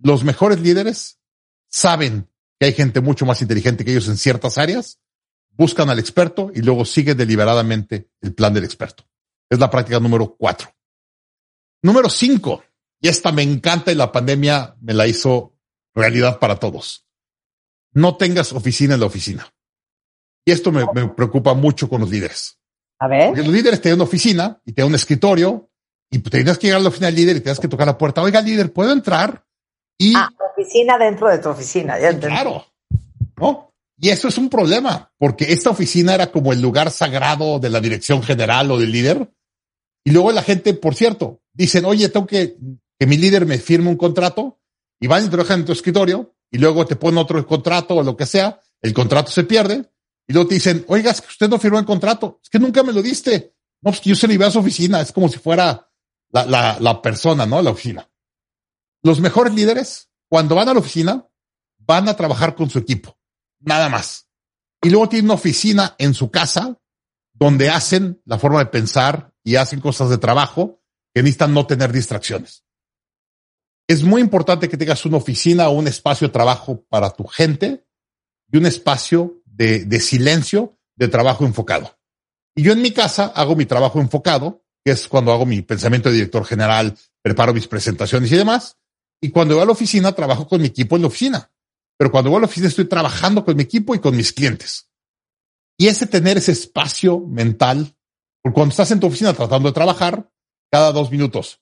Los 0.00 0.24
mejores 0.24 0.58
líderes 0.58 1.20
saben 1.68 2.28
que 2.58 2.66
hay 2.66 2.72
gente 2.72 3.00
mucho 3.00 3.24
más 3.26 3.40
inteligente 3.42 3.84
que 3.84 3.92
ellos 3.92 4.08
en 4.08 4.16
ciertas 4.16 4.58
áreas, 4.58 4.98
buscan 5.50 5.90
al 5.90 5.98
experto 5.98 6.50
y 6.54 6.62
luego 6.62 6.84
siguen 6.84 7.16
deliberadamente 7.16 8.10
el 8.20 8.34
plan 8.34 8.54
del 8.54 8.64
experto. 8.64 9.04
Es 9.50 9.58
la 9.58 9.70
práctica 9.70 10.00
número 10.00 10.36
cuatro. 10.36 10.68
Número 11.82 12.08
cinco, 12.10 12.64
y 13.00 13.08
esta 13.08 13.32
me 13.32 13.42
encanta 13.42 13.92
y 13.92 13.94
la 13.94 14.10
pandemia 14.10 14.76
me 14.80 14.94
la 14.94 15.06
hizo 15.06 15.56
realidad 15.94 16.38
para 16.38 16.56
todos. 16.56 17.06
No 17.92 18.16
tengas 18.16 18.52
oficina 18.52 18.94
en 18.94 19.00
la 19.00 19.06
oficina. 19.06 19.52
Y 20.44 20.52
esto 20.52 20.72
me, 20.72 20.84
me 20.94 21.08
preocupa 21.08 21.54
mucho 21.54 21.88
con 21.88 22.00
los 22.00 22.10
líderes. 22.10 22.58
A 22.98 23.08
ver. 23.08 23.28
Porque 23.28 23.42
los 23.42 23.52
líderes 23.52 23.80
te 23.80 23.88
dan 23.88 23.98
una 23.98 24.04
oficina 24.04 24.60
y 24.64 24.72
te 24.72 24.82
dan 24.82 24.88
un 24.88 24.94
escritorio 24.94 25.70
y 26.10 26.18
tenías 26.18 26.58
que 26.58 26.66
llegar 26.66 26.80
a 26.80 26.82
la 26.82 26.88
oficina 26.88 27.06
del 27.08 27.16
líder 27.16 27.36
y 27.36 27.40
tenías 27.40 27.60
que 27.60 27.68
tocar 27.68 27.86
la 27.86 27.98
puerta. 27.98 28.22
Oiga, 28.22 28.40
líder, 28.40 28.72
¿puedo 28.72 28.92
entrar? 28.92 29.44
Y 29.98 30.14
Ah, 30.16 30.30
oficina 30.52 30.96
dentro 30.96 31.28
de 31.28 31.38
tu 31.38 31.48
oficina. 31.48 31.98
Ya 31.98 32.18
claro, 32.18 32.64
¿no? 33.36 33.74
Y 34.00 34.10
eso 34.10 34.28
es 34.28 34.38
un 34.38 34.48
problema, 34.48 35.12
porque 35.18 35.52
esta 35.52 35.70
oficina 35.70 36.14
era 36.14 36.28
como 36.28 36.52
el 36.52 36.62
lugar 36.62 36.90
sagrado 36.90 37.58
de 37.58 37.68
la 37.68 37.80
dirección 37.80 38.22
general 38.22 38.70
o 38.70 38.78
del 38.78 38.92
líder. 38.92 39.28
Y 40.04 40.12
luego 40.12 40.30
la 40.30 40.42
gente, 40.42 40.72
por 40.74 40.94
cierto, 40.94 41.40
dicen, 41.52 41.84
oye, 41.84 42.08
tengo 42.08 42.26
que 42.26 42.56
que 42.98 43.06
mi 43.06 43.16
líder 43.16 43.46
me 43.46 43.58
firme 43.58 43.90
un 43.90 43.96
contrato 43.96 44.60
y 45.00 45.06
van 45.06 45.24
y 45.24 45.28
trabajan 45.28 45.60
en 45.60 45.66
tu 45.66 45.72
escritorio 45.72 46.34
y 46.50 46.58
luego 46.58 46.84
te 46.86 46.96
ponen 46.96 47.18
otro 47.18 47.46
contrato 47.46 47.94
o 47.94 48.02
lo 48.02 48.16
que 48.16 48.26
sea, 48.26 48.60
el 48.82 48.92
contrato 48.92 49.30
se 49.30 49.44
pierde 49.44 49.84
y 50.26 50.32
luego 50.32 50.48
te 50.48 50.56
dicen, 50.56 50.84
oiga, 50.88 51.12
es 51.12 51.20
que 51.20 51.28
usted 51.28 51.48
no 51.48 51.58
firmó 51.58 51.78
el 51.78 51.84
contrato, 51.84 52.40
es 52.42 52.50
que 52.50 52.58
nunca 52.58 52.82
me 52.82 52.92
lo 52.92 53.00
diste. 53.02 53.54
No, 53.80 53.90
pues 53.90 54.00
que 54.00 54.10
yo 54.10 54.16
se 54.16 54.26
lo 54.26 54.32
iba 54.32 54.46
a 54.46 54.50
su 54.50 54.58
oficina, 54.58 55.00
es 55.00 55.12
como 55.12 55.28
si 55.28 55.38
fuera 55.38 55.88
la, 56.30 56.44
la, 56.46 56.76
la 56.80 57.00
persona, 57.00 57.46
¿no? 57.46 57.62
La 57.62 57.70
oficina. 57.70 58.08
Los 59.08 59.20
mejores 59.20 59.54
líderes, 59.54 60.10
cuando 60.28 60.54
van 60.54 60.68
a 60.68 60.74
la 60.74 60.80
oficina, 60.80 61.26
van 61.78 62.10
a 62.10 62.14
trabajar 62.14 62.54
con 62.54 62.68
su 62.68 62.78
equipo, 62.78 63.18
nada 63.58 63.88
más. 63.88 64.28
Y 64.82 64.90
luego 64.90 65.08
tienen 65.08 65.24
una 65.30 65.34
oficina 65.36 65.94
en 65.96 66.12
su 66.12 66.30
casa 66.30 66.78
donde 67.32 67.70
hacen 67.70 68.20
la 68.26 68.38
forma 68.38 68.58
de 68.58 68.66
pensar 68.66 69.32
y 69.42 69.56
hacen 69.56 69.80
cosas 69.80 70.10
de 70.10 70.18
trabajo 70.18 70.82
que 71.14 71.22
necesitan 71.22 71.54
no 71.54 71.66
tener 71.66 71.90
distracciones. 71.90 72.66
Es 73.86 74.02
muy 74.02 74.20
importante 74.20 74.68
que 74.68 74.76
tengas 74.76 75.06
una 75.06 75.16
oficina 75.16 75.70
o 75.70 75.72
un 75.72 75.88
espacio 75.88 76.28
de 76.28 76.32
trabajo 76.34 76.84
para 76.90 77.08
tu 77.08 77.24
gente 77.24 77.86
y 78.52 78.58
un 78.58 78.66
espacio 78.66 79.40
de, 79.46 79.86
de 79.86 80.00
silencio 80.00 80.78
de 80.96 81.08
trabajo 81.08 81.46
enfocado. 81.46 81.98
Y 82.54 82.62
yo 82.62 82.72
en 82.72 82.82
mi 82.82 82.90
casa 82.90 83.32
hago 83.34 83.56
mi 83.56 83.64
trabajo 83.64 84.02
enfocado, 84.02 84.66
que 84.84 84.90
es 84.90 85.08
cuando 85.08 85.32
hago 85.32 85.46
mi 85.46 85.62
pensamiento 85.62 86.10
de 86.10 86.16
director 86.16 86.44
general, 86.44 86.94
preparo 87.22 87.54
mis 87.54 87.68
presentaciones 87.68 88.30
y 88.32 88.36
demás. 88.36 88.76
Y 89.20 89.30
cuando 89.30 89.54
voy 89.54 89.62
a 89.62 89.66
la 89.66 89.72
oficina, 89.72 90.12
trabajo 90.12 90.46
con 90.46 90.60
mi 90.60 90.68
equipo 90.68 90.96
en 90.96 91.02
la 91.02 91.08
oficina. 91.08 91.50
Pero 91.96 92.10
cuando 92.10 92.30
voy 92.30 92.38
a 92.38 92.40
la 92.40 92.46
oficina, 92.46 92.68
estoy 92.68 92.86
trabajando 92.86 93.44
con 93.44 93.56
mi 93.56 93.64
equipo 93.64 93.94
y 93.94 93.98
con 93.98 94.16
mis 94.16 94.32
clientes. 94.32 94.88
Y 95.76 95.88
ese 95.88 96.06
tener 96.06 96.38
ese 96.38 96.52
espacio 96.52 97.20
mental, 97.20 97.94
porque 98.42 98.54
cuando 98.54 98.70
estás 98.70 98.90
en 98.90 99.00
tu 99.00 99.06
oficina 99.06 99.32
tratando 99.32 99.68
de 99.68 99.74
trabajar, 99.74 100.28
cada 100.70 100.92
dos 100.92 101.10
minutos, 101.10 101.60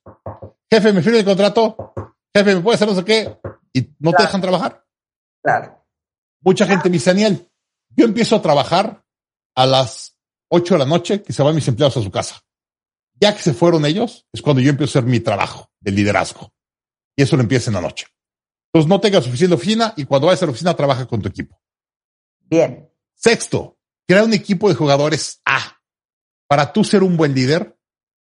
jefe, 0.71 0.93
me 0.93 1.03
firme 1.03 1.21
el 1.21 1.25
contrato, 1.25 1.95
jefe, 2.35 2.55
me 2.55 2.61
puede 2.61 2.77
hacer 2.77 2.89
no 2.89 2.95
sé 2.95 3.05
qué, 3.05 3.39
y 3.73 3.91
no 3.99 4.13
te 4.13 4.23
dejan 4.23 4.41
trabajar. 4.41 4.85
Claro. 5.43 5.85
Mucha 6.41 6.67
gente 6.67 6.89
me 6.89 6.95
dice, 6.95 7.11
Daniel, 7.11 7.49
yo 7.91 8.05
empiezo 8.05 8.37
a 8.37 8.43
trabajar 8.43 9.05
a 9.55 9.67
las 9.67 10.17
ocho 10.49 10.75
de 10.75 10.79
la 10.79 10.87
noche 10.87 11.23
que 11.23 11.33
se 11.33 11.43
van 11.43 11.55
mis 11.55 11.69
empleados 11.69 11.97
a 11.97 12.03
su 12.03 12.11
casa. 12.11 12.43
Ya 13.19 13.35
que 13.35 13.43
se 13.43 13.55
fueron 13.55 13.87
ellos, 13.87 14.27
es 14.33 14.43
cuando 14.43 14.61
yo 14.61 14.71
empiezo 14.71 14.99
a 14.99 15.01
hacer 15.01 15.11
mi 15.11 15.21
trabajo 15.21 15.71
de 15.81 15.93
liderazgo. 15.93 16.53
Y 17.17 17.23
eso 17.23 17.37
lo 17.37 17.43
empieza 17.43 17.71
en 17.71 17.75
la 17.75 17.81
noche. 17.81 18.07
Entonces 18.73 18.89
no 18.89 19.01
tengas 19.01 19.25
suficiente 19.25 19.55
oficina 19.55 19.95
y 19.97 20.05
cuando 20.05 20.27
vayas 20.27 20.43
a 20.43 20.47
la 20.47 20.53
oficina 20.53 20.77
trabaja 20.77 21.07
con 21.07 21.23
tu 21.23 21.29
equipo. 21.29 21.59
Bien. 22.41 22.91
Sexto, 23.15 23.79
crea 24.07 24.25
un 24.25 24.35
equipo 24.35 24.69
de 24.69 24.75
jugadores 24.75 25.41
A. 25.47 25.81
Para 26.49 26.73
tú 26.73 26.85
ser 26.85 27.03
un 27.03 27.17
buen 27.17 27.35
líder, 27.35 27.79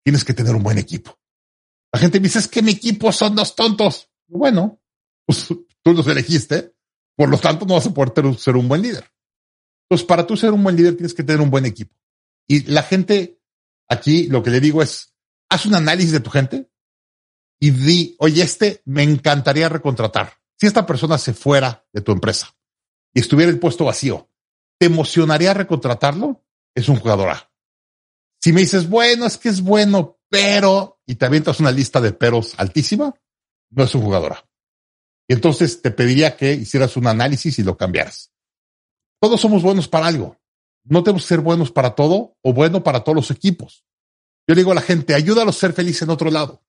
tienes 0.04 0.24
que 0.24 0.34
tener 0.34 0.54
un 0.54 0.62
buen 0.62 0.78
equipo. 0.78 1.18
La 1.92 1.98
gente 1.98 2.20
me 2.20 2.24
dice, 2.24 2.38
es 2.38 2.48
que 2.48 2.62
mi 2.62 2.72
equipo 2.72 3.12
son 3.12 3.34
dos 3.34 3.56
tontos. 3.56 4.10
Bueno, 4.28 4.80
pues 5.26 5.48
tú 5.82 5.92
los 5.92 6.06
elegiste, 6.06 6.74
por 7.16 7.28
lo 7.28 7.38
tanto 7.38 7.66
no 7.66 7.74
vas 7.74 7.86
a 7.86 7.94
poder 7.94 8.38
ser 8.38 8.56
un 8.56 8.68
buen 8.68 8.82
líder. 8.82 9.10
Entonces, 9.88 10.06
para 10.06 10.26
tú 10.26 10.36
ser 10.36 10.52
un 10.52 10.62
buen 10.62 10.76
líder, 10.76 10.96
tienes 10.96 11.14
que 11.14 11.22
tener 11.22 11.40
un 11.40 11.50
buen 11.50 11.66
equipo. 11.66 11.94
Y 12.46 12.64
la 12.70 12.82
gente 12.82 13.40
aquí, 13.88 14.26
lo 14.28 14.42
que 14.42 14.50
le 14.50 14.60
digo 14.60 14.82
es, 14.82 15.14
haz 15.50 15.66
un 15.66 15.74
análisis 15.74 16.12
de 16.12 16.20
tu 16.20 16.30
gente 16.30 16.70
y 17.62 17.70
di, 17.70 18.16
oye, 18.18 18.42
este 18.42 18.82
me 18.86 19.04
encantaría 19.04 19.68
recontratar. 19.68 20.32
Si 20.58 20.66
esta 20.66 20.84
persona 20.84 21.16
se 21.16 21.32
fuera 21.32 21.86
de 21.92 22.00
tu 22.00 22.10
empresa 22.10 22.56
y 23.14 23.20
estuviera 23.20 23.52
el 23.52 23.60
puesto 23.60 23.84
vacío, 23.84 24.28
¿te 24.80 24.86
emocionaría 24.86 25.54
recontratarlo? 25.54 26.44
Es 26.74 26.88
un 26.88 26.96
jugador 26.96 27.30
A. 27.30 27.52
Si 28.40 28.52
me 28.52 28.62
dices, 28.62 28.88
bueno, 28.88 29.26
es 29.26 29.38
que 29.38 29.48
es 29.48 29.60
bueno, 29.60 30.18
pero, 30.28 31.00
y 31.06 31.14
te 31.14 31.24
avientas 31.24 31.60
una 31.60 31.70
lista 31.70 32.00
de 32.00 32.12
peros 32.12 32.54
altísima, 32.56 33.14
no 33.70 33.84
es 33.84 33.94
un 33.94 34.02
jugador 34.02 34.32
A. 34.32 34.50
Y 35.28 35.34
entonces 35.34 35.82
te 35.82 35.92
pediría 35.92 36.36
que 36.36 36.54
hicieras 36.54 36.96
un 36.96 37.06
análisis 37.06 37.60
y 37.60 37.62
lo 37.62 37.76
cambiaras. 37.76 38.32
Todos 39.20 39.40
somos 39.40 39.62
buenos 39.62 39.86
para 39.86 40.08
algo. 40.08 40.36
No 40.82 41.04
tenemos 41.04 41.22
que 41.22 41.28
ser 41.28 41.40
buenos 41.40 41.70
para 41.70 41.94
todo 41.94 42.36
o 42.42 42.52
bueno 42.52 42.82
para 42.82 43.04
todos 43.04 43.14
los 43.14 43.30
equipos. 43.30 43.84
Yo 44.48 44.56
le 44.56 44.62
digo 44.62 44.72
a 44.72 44.74
la 44.74 44.80
gente, 44.80 45.14
ayúdalos 45.14 45.56
a 45.56 45.60
ser 45.60 45.74
felices 45.74 46.02
en 46.02 46.10
otro 46.10 46.28
lado. 46.28 46.60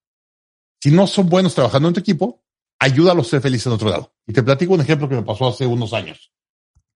Si 0.83 0.91
no 0.91 1.07
son 1.07 1.29
buenos 1.29 1.55
trabajando 1.55 1.87
en 1.87 1.93
tu 1.93 2.01
equipo, 2.01 2.43
ayúdalos 2.77 3.27
a 3.27 3.29
ser 3.29 3.41
felices 3.41 3.67
en 3.67 3.71
otro 3.71 3.87
lado. 3.87 4.13
Y 4.27 4.33
te 4.33 4.43
platico 4.43 4.73
un 4.73 4.81
ejemplo 4.81 5.07
que 5.07 5.15
me 5.15 5.23
pasó 5.23 5.47
hace 5.47 5.65
unos 5.65 5.93
años. 5.93 6.33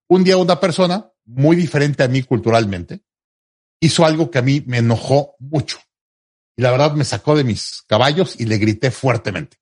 Un 0.10 0.26
día 0.26 0.36
una 0.36 0.60
persona 0.60 1.10
muy 1.24 1.56
diferente 1.56 2.04
a 2.04 2.10
mí 2.10 2.22
culturalmente 2.24 3.06
hizo 3.80 4.06
algo 4.06 4.30
que 4.30 4.40
a 4.40 4.42
mí 4.42 4.62
me 4.68 4.80
enojó 4.80 5.38
mucho. 5.40 5.78
Y 6.58 6.64
la 6.64 6.72
verdad 6.72 6.96
me 6.96 7.06
sacó 7.06 7.38
de 7.38 7.46
mis 7.46 7.82
caballos 7.88 8.38
y 8.38 8.44
le 8.44 8.58
grité 8.58 8.92
fuertemente. 8.92 9.56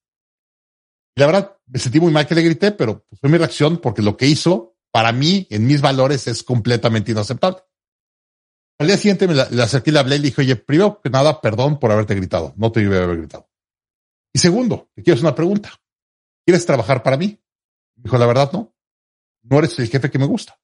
Y 1.15 1.19
la 1.19 1.27
verdad 1.27 1.57
me 1.67 1.77
sentí 1.77 1.99
muy 1.99 2.11
mal 2.11 2.25
que 2.25 2.33
le 2.33 2.41
grité, 2.41 2.71
pero 2.71 3.05
fue 3.21 3.29
mi 3.29 3.37
reacción 3.37 3.77
porque 3.77 4.01
lo 4.01 4.17
que 4.17 4.25
hizo 4.25 4.75
para 4.91 5.11
mí, 5.11 5.45
en 5.51 5.67
mis 5.67 5.81
valores, 5.81 6.25
es 6.27 6.41
completamente 6.41 7.11
inaceptable. 7.11 7.59
Al 8.79 8.87
día 8.87 8.97
siguiente 8.97 9.27
me 9.27 9.35
la, 9.35 9.43
acerqué 9.43 9.91
y 9.91 9.93
le 9.93 9.99
hablé 9.99 10.15
y 10.15 10.19
le 10.19 10.25
dije, 10.29 10.41
oye, 10.41 10.55
primero 10.55 10.99
que 10.99 11.11
nada, 11.11 11.41
perdón 11.41 11.79
por 11.79 11.91
haberte 11.91 12.15
gritado. 12.15 12.55
No 12.57 12.71
te 12.71 12.81
iba 12.81 12.97
a 12.97 13.03
haber 13.03 13.17
gritado. 13.17 13.47
Y 14.35 14.37
segundo, 14.37 14.89
te 14.93 15.01
quiero 15.01 15.15
hacer 15.15 15.27
una 15.27 15.33
pregunta. 15.33 15.71
¿Quieres 16.45 16.65
trabajar 16.65 17.01
para 17.01 17.15
mí? 17.15 17.41
Dijo, 17.95 18.17
la 18.17 18.25
verdad, 18.25 18.51
no. 18.51 18.75
No 19.43 19.59
eres 19.59 19.79
el 19.79 19.87
jefe 19.87 20.11
que 20.11 20.19
me 20.19 20.25
gusta. 20.25 20.59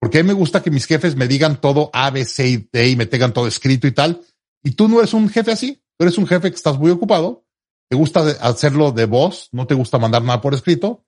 Porque 0.00 0.18
a 0.18 0.24
mí 0.24 0.26
me 0.26 0.32
gusta 0.32 0.60
que 0.60 0.72
mis 0.72 0.86
jefes 0.86 1.14
me 1.14 1.28
digan 1.28 1.60
todo 1.60 1.88
A, 1.92 2.10
B, 2.10 2.24
C 2.24 2.48
y 2.48 2.68
D 2.72 2.88
y 2.88 2.96
me 2.96 3.06
tengan 3.06 3.32
todo 3.32 3.46
escrito 3.46 3.86
y 3.86 3.92
tal. 3.92 4.22
Y 4.64 4.72
tú 4.72 4.88
no 4.88 4.98
eres 4.98 5.14
un 5.14 5.28
jefe 5.28 5.52
así. 5.52 5.80
Tú 5.96 6.04
eres 6.04 6.18
un 6.18 6.26
jefe 6.26 6.50
que 6.50 6.56
estás 6.56 6.80
muy 6.80 6.90
ocupado. 6.90 7.46
Te 7.88 7.94
gusta 7.94 8.22
hacerlo 8.40 8.90
de 8.90 9.04
voz. 9.04 9.50
No 9.52 9.68
te 9.68 9.74
gusta 9.74 9.98
mandar 9.98 10.22
nada 10.22 10.40
por 10.40 10.52
escrito. 10.52 11.06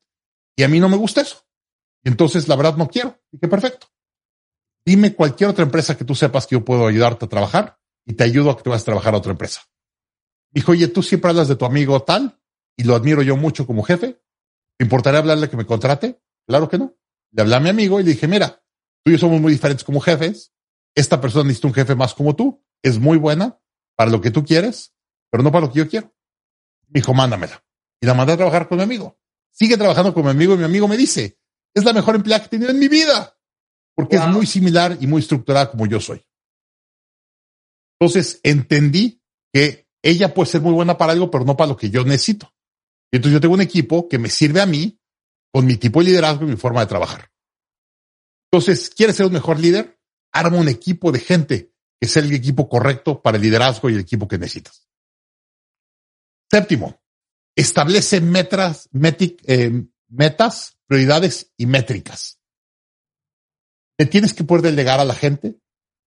Y 0.54 0.62
a 0.62 0.68
mí 0.68 0.78
no 0.78 0.88
me 0.88 0.96
gusta 0.96 1.22
eso. 1.22 1.48
Entonces, 2.04 2.46
la 2.46 2.54
verdad, 2.54 2.76
no 2.76 2.86
quiero. 2.86 3.20
Y 3.32 3.38
perfecto. 3.38 3.88
Dime 4.86 5.16
cualquier 5.16 5.50
otra 5.50 5.64
empresa 5.64 5.96
que 5.96 6.04
tú 6.04 6.14
sepas 6.14 6.46
que 6.46 6.54
yo 6.54 6.64
puedo 6.64 6.86
ayudarte 6.86 7.24
a 7.24 7.28
trabajar 7.28 7.80
y 8.06 8.12
te 8.12 8.22
ayudo 8.22 8.52
a 8.52 8.56
que 8.56 8.62
te 8.62 8.70
vas 8.70 8.82
a 8.82 8.84
trabajar 8.84 9.14
a 9.14 9.18
otra 9.18 9.32
empresa. 9.32 9.62
Dijo, 10.50 10.72
oye, 10.72 10.88
tú 10.88 11.02
siempre 11.02 11.30
hablas 11.30 11.48
de 11.48 11.56
tu 11.56 11.64
amigo 11.64 12.02
tal 12.02 12.40
y 12.76 12.84
lo 12.84 12.94
admiro 12.94 13.22
yo 13.22 13.36
mucho 13.36 13.66
como 13.66 13.82
jefe. 13.82 14.22
¿Te 14.78 14.84
importaría 14.84 15.18
hablarle 15.18 15.50
que 15.50 15.56
me 15.56 15.66
contrate? 15.66 16.22
Claro 16.46 16.68
que 16.68 16.78
no. 16.78 16.96
Le 17.32 17.42
hablé 17.42 17.56
a 17.56 17.60
mi 17.60 17.68
amigo 17.68 18.00
y 18.00 18.04
le 18.04 18.10
dije, 18.10 18.26
mira, 18.28 18.62
tú 19.04 19.10
y 19.10 19.12
yo 19.12 19.18
somos 19.18 19.40
muy 19.40 19.52
diferentes 19.52 19.84
como 19.84 20.00
jefes. 20.00 20.52
Esta 20.94 21.20
persona 21.20 21.44
necesita 21.44 21.68
un 21.68 21.74
jefe 21.74 21.94
más 21.94 22.14
como 22.14 22.34
tú. 22.34 22.64
Es 22.82 22.98
muy 22.98 23.18
buena 23.18 23.60
para 23.96 24.10
lo 24.10 24.20
que 24.20 24.30
tú 24.30 24.44
quieres, 24.44 24.94
pero 25.30 25.42
no 25.42 25.50
para 25.50 25.66
lo 25.66 25.72
que 25.72 25.80
yo 25.80 25.88
quiero. 25.88 26.14
Me 26.86 27.00
dijo, 27.00 27.12
mándamela. 27.12 27.64
Y 28.00 28.06
la 28.06 28.14
mandé 28.14 28.34
a 28.34 28.36
trabajar 28.36 28.68
con 28.68 28.78
mi 28.78 28.84
amigo. 28.84 29.18
Sigue 29.50 29.76
trabajando 29.76 30.14
con 30.14 30.24
mi 30.24 30.30
amigo 30.30 30.54
y 30.54 30.58
mi 30.58 30.64
amigo 30.64 30.86
me 30.86 30.96
dice, 30.96 31.38
es 31.74 31.84
la 31.84 31.92
mejor 31.92 32.14
empleada 32.14 32.42
que 32.42 32.46
he 32.46 32.50
tenido 32.50 32.70
en 32.70 32.78
mi 32.78 32.88
vida, 32.88 33.36
porque 33.94 34.16
es 34.16 34.26
muy 34.28 34.46
similar 34.46 34.96
y 35.00 35.08
muy 35.08 35.20
estructurada 35.20 35.70
como 35.70 35.86
yo 35.86 36.00
soy. 36.00 36.24
Entonces 37.98 38.40
entendí 38.44 39.20
que 39.52 39.87
ella 40.02 40.34
puede 40.34 40.50
ser 40.50 40.60
muy 40.60 40.72
buena 40.72 40.96
para 40.96 41.12
algo, 41.12 41.30
pero 41.30 41.44
no 41.44 41.56
para 41.56 41.68
lo 41.68 41.76
que 41.76 41.90
yo 41.90 42.04
necesito. 42.04 42.54
Y 43.10 43.16
entonces 43.16 43.34
yo 43.34 43.40
tengo 43.40 43.54
un 43.54 43.60
equipo 43.60 44.08
que 44.08 44.18
me 44.18 44.28
sirve 44.28 44.60
a 44.60 44.66
mí 44.66 45.00
con 45.52 45.66
mi 45.66 45.76
tipo 45.76 46.00
de 46.00 46.06
liderazgo 46.06 46.44
y 46.44 46.50
mi 46.50 46.56
forma 46.56 46.80
de 46.80 46.86
trabajar. 46.86 47.30
Entonces, 48.50 48.90
¿quieres 48.90 49.16
ser 49.16 49.26
un 49.26 49.32
mejor 49.32 49.58
líder? 49.58 49.98
Arma 50.32 50.58
un 50.58 50.68
equipo 50.68 51.12
de 51.12 51.20
gente 51.20 51.72
que 52.00 52.08
sea 52.08 52.22
el 52.22 52.32
equipo 52.32 52.68
correcto 52.68 53.20
para 53.22 53.36
el 53.36 53.42
liderazgo 53.42 53.90
y 53.90 53.94
el 53.94 54.00
equipo 54.00 54.28
que 54.28 54.38
necesitas. 54.38 54.88
Séptimo, 56.50 57.02
establece 57.56 58.20
metas, 58.20 58.88
eh, 58.92 59.84
metas 60.08 60.78
prioridades 60.86 61.52
y 61.56 61.66
métricas. 61.66 62.40
Te 63.98 64.06
tienes 64.06 64.32
que 64.32 64.44
poder 64.44 64.62
delegar 64.62 65.00
a 65.00 65.04
la 65.04 65.14
gente 65.14 65.58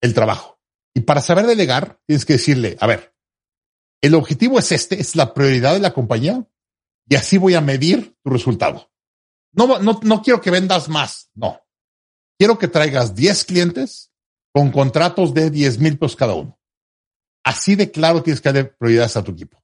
el 0.02 0.14
trabajo. 0.14 0.60
Y 0.94 1.02
para 1.02 1.22
saber 1.22 1.46
delegar, 1.46 2.00
tienes 2.08 2.26
que 2.26 2.34
decirle, 2.34 2.78
a 2.80 2.88
ver, 2.88 3.11
el 4.02 4.16
objetivo 4.16 4.60
es 4.60 4.72
este, 4.72 5.00
es 5.00 5.16
la 5.16 5.34
prioridad 5.34 5.74
de 5.74 5.80
la 5.80 5.94
compañía 5.94 6.48
y 7.08 7.16
así 7.16 7.38
voy 7.38 7.54
a 7.54 7.62
medir 7.62 8.16
tu 8.24 8.32
resultado. 8.32 8.92
No, 9.54 9.80
no, 9.80 10.00
no 10.02 10.22
quiero 10.22 10.42
que 10.42 10.52
vendas 10.52 10.90
más, 10.90 11.30
no. 11.34 11.62
Quiero 12.38 12.58
que 12.58 12.68
traigas 12.68 13.16
10 13.16 13.46
clientes 13.46 14.12
con 14.54 14.72
contratos 14.72 15.34
de 15.34 15.50
10 15.50 15.80
mil 15.80 15.98
pesos 15.98 16.16
cada 16.16 16.34
uno. 16.34 16.60
Así 17.44 17.76
de 17.76 17.92
claro 17.92 18.24
tienes 18.24 18.42
que 18.42 18.50
darle 18.50 18.66
prioridades 18.66 19.18
a 19.18 19.24
tu 19.24 19.32
equipo. 19.32 19.64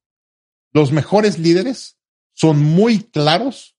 Los 0.74 0.92
mejores 0.92 1.40
líderes 1.40 1.98
son 2.34 2.60
muy 2.60 3.00
claros 3.04 3.76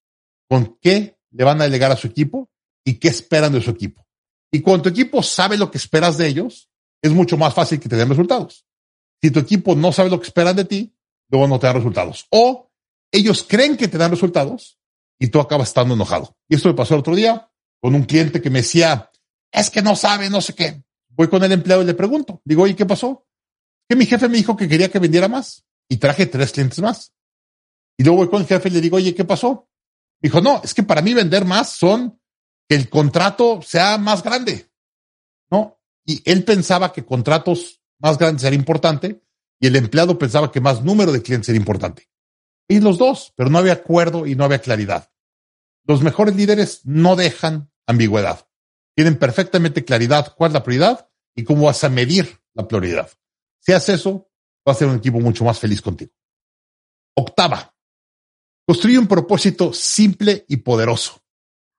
con 0.49 0.79
qué 0.81 1.19
le 1.31 1.45
van 1.45 1.61
a 1.61 1.65
delegar 1.65 1.93
a 1.93 1.97
su 1.97 2.07
equipo 2.07 2.51
y 2.85 2.95
qué 2.95 3.09
esperan 3.09 3.53
de 3.53 3.61
su 3.61 3.71
equipo. 3.71 4.07
Y 4.51 4.63
cuando 4.63 4.85
tu 4.85 4.89
equipo 4.89 5.23
sabe 5.23 5.59
lo 5.59 5.71
que 5.71 5.79
esperas 5.79 6.17
de 6.17 6.27
ellos, 6.27 6.71
es 7.03 7.13
mucho 7.13 7.37
más 7.37 7.55
fácil 7.55 7.79
que 7.79 7.89
te 7.89 7.97
den 7.97 8.09
resultados. 8.09 8.67
Si 9.23 9.31
tu 9.31 9.41
equipo 9.41 9.75
no 9.75 9.93
sabe 9.93 10.11
lo 10.11 10.21
que 10.21 10.27
esperan 10.27 10.57
de 10.57 10.65
ti, 10.65 10.95
luego 11.31 11.49
no 11.49 11.59
te 11.59 11.67
dan 11.67 11.77
resultados. 11.77 12.27
O 12.31 12.71
ellos 13.13 13.45
creen 13.49 13.77
que 13.77 13.89
te 13.89 13.99
dan 13.99 14.11
resultados 14.11 14.79
y 15.19 15.29
tú 15.29 15.41
acabas 15.41 15.69
estando 15.69 15.95
enojado. 15.95 16.37
Y 16.49 16.55
esto 16.55 16.69
me 16.69 16.75
pasó 16.75 16.95
el 16.95 17.01
otro 17.01 17.15
día 17.15 17.51
con 17.81 17.95
un 17.95 18.05
cliente 18.05 18.41
que 18.41 18.51
me 18.51 18.61
decía, 18.61 19.11
es 19.51 19.71
que 19.71 19.83
no 19.83 19.97
sabe, 19.97 20.31
no 20.31 20.41
sé 20.41 20.55
qué. 20.55 20.83
Voy 21.09 21.29
con 21.29 21.43
el 21.43 21.53
empleado 21.53 21.83
y 21.83 21.87
le 21.87 21.95
pregunto, 21.95 22.41
digo, 22.45 22.67
¿y 22.67 22.75
qué 22.75 22.87
pasó? 22.87 23.27
Que 23.89 23.97
mi 23.97 24.07
jefe 24.07 24.29
me 24.29 24.37
dijo 24.37 24.57
que 24.57 24.69
quería 24.69 24.91
que 24.91 24.99
vendiera 24.99 25.29
más 25.29 25.65
y 25.89 25.97
traje 25.97 26.27
tres 26.27 26.53
clientes 26.53 26.81
más. 26.81 27.13
Y 27.97 28.05
luego 28.05 28.19
voy 28.19 28.29
con 28.29 28.43
el 28.43 28.47
jefe 28.47 28.69
y 28.69 28.73
le 28.73 28.81
digo, 28.81 28.97
oye, 28.97 29.15
¿qué 29.15 29.25
pasó? 29.25 29.69
Dijo, 30.21 30.41
no, 30.41 30.61
es 30.63 30.75
que 30.75 30.83
para 30.83 31.03
mí 31.03 31.15
vender 31.15 31.45
más 31.45 31.71
son 31.71 32.21
que 32.69 32.77
el 32.77 32.89
contrato 32.89 33.61
sea 33.63 33.99
más 33.99 34.23
grande. 34.23 34.71
¿No? 35.51 35.81
Y 36.05 36.23
él 36.31 36.45
pensaba 36.45 36.93
que 36.93 37.05
contratos 37.05 37.78
más 37.99 38.19
grandes 38.19 38.45
era 38.45 38.55
importante 38.55 39.23
y 39.61 39.67
el 39.67 39.77
empleado 39.77 40.19
pensaba 40.19 40.53
que 40.53 40.61
más 40.61 40.83
número 40.83 41.13
de 41.13 41.23
clientes 41.23 41.49
era 41.49 41.59
importante. 41.59 42.09
Y 42.69 42.81
los 42.81 42.99
dos, 42.99 43.33
pero 43.37 43.51
no 43.51 43.59
había 43.59 43.73
acuerdo 43.73 44.27
y 44.27 44.35
no 44.35 44.45
había 44.45 44.61
claridad. 44.61 45.11
Los 45.85 46.03
mejores 46.03 46.37
líderes 46.37 46.83
no 46.85 47.17
dejan 47.17 47.71
ambigüedad. 47.87 48.47
Tienen 48.95 49.19
perfectamente 49.19 49.85
claridad 49.85 50.35
cuál 50.37 50.51
es 50.51 50.55
la 50.55 50.63
prioridad 50.63 51.09
y 51.35 51.45
cómo 51.45 51.67
vas 51.67 51.83
a 51.85 51.89
medir 51.89 52.41
la 52.55 52.69
prioridad. 52.69 53.11
Si 53.61 53.73
haces 53.73 54.01
eso, 54.01 54.31
vas 54.65 54.77
a 54.77 54.79
ser 54.81 54.89
un 54.89 54.97
equipo 54.97 55.19
mucho 55.21 55.45
más 55.45 55.59
feliz 55.59 55.81
contigo. 55.81 56.13
Octava, 57.15 57.75
construye 58.67 58.99
un 58.99 59.07
propósito 59.07 59.73
simple 59.73 60.45
y 60.49 60.59
poderoso. 60.59 61.23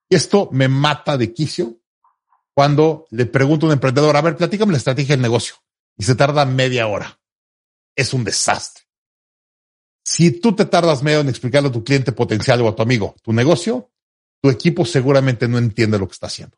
Y 0.09 0.15
esto 0.15 0.49
me 0.51 0.67
mata 0.67 1.17
de 1.17 1.31
quicio 1.31 1.79
cuando 2.55 3.05
le 3.11 3.25
pregunto 3.27 3.65
a 3.65 3.69
un 3.69 3.73
emprendedor, 3.73 4.17
a 4.17 4.21
ver, 4.21 4.35
platícame 4.35 4.71
la 4.71 4.79
estrategia 4.79 5.15
del 5.15 5.21
negocio. 5.21 5.55
Y 5.99 6.03
se 6.03 6.15
tarda 6.15 6.45
media 6.45 6.87
hora. 6.87 7.19
Es 7.95 8.13
un 8.13 8.23
desastre. 8.23 8.85
Si 10.03 10.31
tú 10.31 10.55
te 10.55 10.65
tardas 10.65 11.03
medio 11.03 11.19
en 11.19 11.29
explicarle 11.29 11.69
a 11.69 11.71
tu 11.71 11.83
cliente 11.83 12.13
potencial 12.13 12.61
o 12.61 12.69
a 12.69 12.75
tu 12.75 12.81
amigo 12.81 13.15
tu 13.21 13.33
negocio, 13.33 13.91
tu 14.41 14.49
equipo 14.49 14.85
seguramente 14.85 15.47
no 15.47 15.57
entiende 15.57 15.99
lo 15.99 16.07
que 16.07 16.13
está 16.13 16.27
haciendo. 16.27 16.57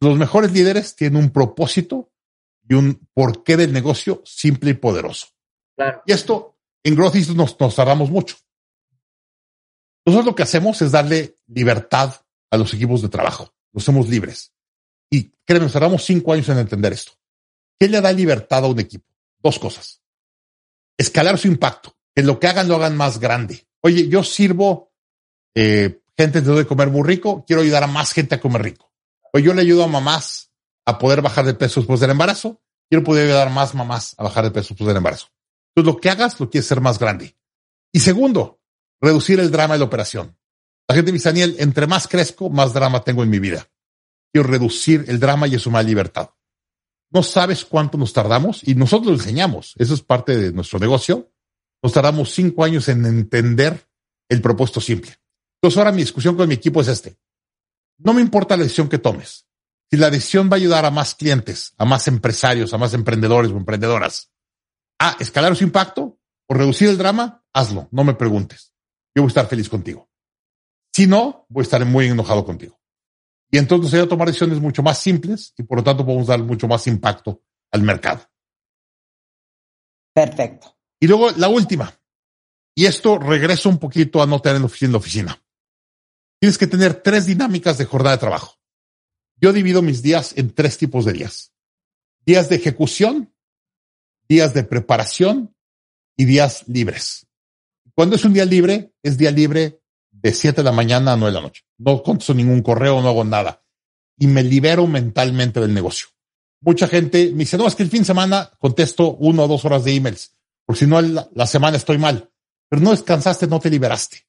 Los 0.00 0.16
mejores 0.16 0.52
líderes 0.52 0.96
tienen 0.96 1.22
un 1.22 1.30
propósito 1.30 2.10
y 2.66 2.74
un 2.74 3.06
porqué 3.12 3.58
del 3.58 3.72
negocio 3.74 4.22
simple 4.24 4.70
y 4.70 4.74
poderoso. 4.74 5.28
Claro. 5.76 6.02
Y 6.06 6.12
esto 6.12 6.56
en 6.82 6.94
Growth 6.96 7.14
nos, 7.36 7.60
nos 7.60 7.76
tardamos 7.76 8.10
mucho. 8.10 8.36
Nosotros 10.06 10.26
lo 10.26 10.34
que 10.34 10.44
hacemos 10.44 10.80
es 10.80 10.92
darle 10.92 11.36
libertad 11.46 12.14
a 12.50 12.56
los 12.56 12.72
equipos 12.72 13.02
de 13.02 13.10
trabajo. 13.10 13.52
Los 13.72 13.84
hacemos 13.84 14.08
libres. 14.08 14.54
Y 15.10 15.30
créeme, 15.44 15.66
nos 15.66 15.74
tardamos 15.74 16.02
cinco 16.04 16.32
años 16.32 16.48
en 16.48 16.58
entender 16.58 16.94
esto. 16.94 17.19
¿Qué 17.80 17.88
le 17.88 18.02
da 18.02 18.12
libertad 18.12 18.62
a 18.62 18.68
un 18.68 18.78
equipo? 18.78 19.06
Dos 19.42 19.58
cosas. 19.58 20.02
Escalar 20.98 21.38
su 21.38 21.48
impacto. 21.48 21.96
Que 22.14 22.22
lo 22.22 22.38
que 22.38 22.46
hagan 22.46 22.68
lo 22.68 22.76
hagan 22.76 22.94
más 22.94 23.18
grande. 23.18 23.66
Oye, 23.80 24.06
yo 24.08 24.22
sirvo 24.22 24.92
eh, 25.54 26.02
gente 26.16 26.42
de 26.42 26.66
comer 26.66 26.90
muy 26.90 27.02
rico, 27.02 27.44
quiero 27.46 27.62
ayudar 27.62 27.84
a 27.84 27.86
más 27.86 28.12
gente 28.12 28.34
a 28.34 28.40
comer 28.40 28.62
rico. 28.62 28.92
Oye, 29.32 29.44
yo 29.44 29.54
le 29.54 29.62
ayudo 29.62 29.84
a 29.84 29.86
mamás 29.86 30.52
a 30.84 30.98
poder 30.98 31.22
bajar 31.22 31.46
de 31.46 31.54
peso 31.54 31.80
después 31.80 32.00
del 32.00 32.10
embarazo, 32.10 32.60
quiero 32.90 33.02
poder 33.02 33.26
ayudar 33.26 33.48
a 33.48 33.50
más 33.50 33.74
mamás 33.74 34.14
a 34.18 34.24
bajar 34.24 34.44
de 34.44 34.50
peso 34.50 34.70
después 34.70 34.88
del 34.88 34.98
embarazo. 34.98 35.28
Entonces, 35.74 35.94
lo 35.94 36.00
que 36.00 36.10
hagas 36.10 36.38
lo 36.38 36.50
quieres 36.50 36.66
ser 36.66 36.82
más 36.82 36.98
grande. 36.98 37.36
Y 37.92 38.00
segundo, 38.00 38.60
reducir 39.00 39.40
el 39.40 39.50
drama 39.50 39.74
de 39.74 39.78
la 39.78 39.86
operación. 39.86 40.36
La 40.86 40.94
gente 40.94 41.12
me 41.12 41.16
dice, 41.16 41.30
Daniel, 41.30 41.56
entre 41.58 41.86
más 41.86 42.06
crezco, 42.06 42.50
más 42.50 42.74
drama 42.74 43.02
tengo 43.02 43.22
en 43.22 43.30
mi 43.30 43.38
vida. 43.38 43.66
Quiero 44.32 44.48
reducir 44.48 45.06
el 45.08 45.18
drama 45.18 45.46
y 45.46 45.54
eso 45.54 45.70
más 45.70 45.86
libertad. 45.86 46.30
No 47.12 47.22
sabes 47.22 47.64
cuánto 47.64 47.98
nos 47.98 48.12
tardamos 48.12 48.66
y 48.66 48.74
nosotros 48.74 49.08
lo 49.08 49.14
enseñamos. 49.14 49.74
Eso 49.76 49.94
es 49.94 50.02
parte 50.02 50.36
de 50.36 50.52
nuestro 50.52 50.78
negocio. 50.78 51.32
Nos 51.82 51.92
tardamos 51.92 52.32
cinco 52.32 52.62
años 52.62 52.88
en 52.88 53.04
entender 53.04 53.88
el 54.28 54.40
propósito 54.40 54.80
simple. 54.80 55.16
Entonces 55.56 55.78
ahora 55.78 55.92
mi 55.92 56.02
discusión 56.02 56.36
con 56.36 56.48
mi 56.48 56.54
equipo 56.54 56.80
es 56.80 56.88
este. 56.88 57.18
No 57.98 58.14
me 58.14 58.20
importa 58.20 58.56
la 58.56 58.62
decisión 58.62 58.88
que 58.88 58.98
tomes. 58.98 59.46
Si 59.90 59.96
la 59.96 60.08
decisión 60.08 60.48
va 60.48 60.54
a 60.54 60.56
ayudar 60.56 60.84
a 60.84 60.90
más 60.90 61.14
clientes, 61.14 61.74
a 61.76 61.84
más 61.84 62.06
empresarios, 62.06 62.72
a 62.72 62.78
más 62.78 62.94
emprendedores 62.94 63.50
o 63.50 63.56
emprendedoras, 63.56 64.30
a 65.00 65.16
escalar 65.18 65.56
su 65.56 65.64
impacto 65.64 66.18
o 66.46 66.54
reducir 66.54 66.88
el 66.88 66.96
drama, 66.96 67.44
hazlo. 67.52 67.88
No 67.90 68.04
me 68.04 68.14
preguntes. 68.14 68.72
Yo 69.14 69.22
voy 69.22 69.28
a 69.28 69.28
estar 69.28 69.48
feliz 69.48 69.68
contigo. 69.68 70.08
Si 70.94 71.06
no, 71.06 71.46
voy 71.48 71.62
a 71.62 71.64
estar 71.64 71.84
muy 71.84 72.06
enojado 72.06 72.44
contigo. 72.44 72.79
Y 73.50 73.58
entonces 73.58 73.90
voy 73.90 74.00
a 74.00 74.08
tomar 74.08 74.28
decisiones 74.28 74.60
mucho 74.60 74.82
más 74.82 74.98
simples 74.98 75.52
y 75.58 75.64
por 75.64 75.78
lo 75.78 75.84
tanto 75.84 76.04
podemos 76.04 76.28
dar 76.28 76.40
mucho 76.42 76.68
más 76.68 76.86
impacto 76.86 77.42
al 77.72 77.82
mercado. 77.82 78.22
Perfecto. 80.14 80.76
Y 81.00 81.06
luego 81.06 81.30
la 81.32 81.48
última. 81.48 81.92
Y 82.74 82.86
esto 82.86 83.18
regreso 83.18 83.68
un 83.68 83.78
poquito 83.78 84.22
a 84.22 84.26
no 84.26 84.40
tener 84.40 84.56
en 84.56 84.62
la 84.62 84.66
oficina, 84.66 84.88
en 84.88 84.92
la 84.92 84.98
oficina. 84.98 85.42
Tienes 86.38 86.58
que 86.58 86.66
tener 86.66 87.02
tres 87.02 87.26
dinámicas 87.26 87.78
de 87.78 87.84
jornada 87.84 88.16
de 88.16 88.20
trabajo. 88.20 88.56
Yo 89.36 89.52
divido 89.52 89.82
mis 89.82 90.02
días 90.02 90.34
en 90.36 90.54
tres 90.54 90.78
tipos 90.78 91.04
de 91.04 91.12
días. 91.12 91.52
Días 92.24 92.48
de 92.48 92.56
ejecución, 92.56 93.34
días 94.28 94.54
de 94.54 94.62
preparación 94.62 95.54
y 96.16 96.24
días 96.24 96.64
libres. 96.68 97.26
Cuando 97.94 98.16
es 98.16 98.24
un 98.24 98.32
día 98.32 98.44
libre, 98.44 98.92
es 99.02 99.18
día 99.18 99.30
libre 99.30 99.79
de 100.22 100.32
7 100.32 100.56
de 100.60 100.64
la 100.64 100.72
mañana 100.72 101.12
a 101.12 101.16
9 101.16 101.32
de 101.32 101.34
la 101.34 101.46
noche. 101.46 101.62
No 101.78 102.02
contesto 102.02 102.34
ningún 102.34 102.62
correo, 102.62 103.00
no 103.00 103.08
hago 103.08 103.24
nada. 103.24 103.64
Y 104.18 104.26
me 104.26 104.42
libero 104.42 104.86
mentalmente 104.86 105.60
del 105.60 105.72
negocio. 105.72 106.08
Mucha 106.60 106.88
gente 106.88 107.30
me 107.32 107.40
dice, 107.40 107.56
no, 107.56 107.66
es 107.66 107.74
que 107.74 107.82
el 107.82 107.90
fin 107.90 108.00
de 108.00 108.06
semana 108.06 108.50
contesto 108.58 109.16
uno 109.16 109.44
o 109.44 109.48
dos 109.48 109.64
horas 109.64 109.84
de 109.84 109.94
emails, 109.94 110.36
porque 110.66 110.80
si 110.80 110.86
no 110.86 111.00
la, 111.00 111.28
la 111.34 111.46
semana 111.46 111.76
estoy 111.76 111.96
mal. 111.96 112.30
Pero 112.68 112.82
no 112.82 112.90
descansaste, 112.90 113.46
no 113.46 113.58
te 113.58 113.70
liberaste. 113.70 114.26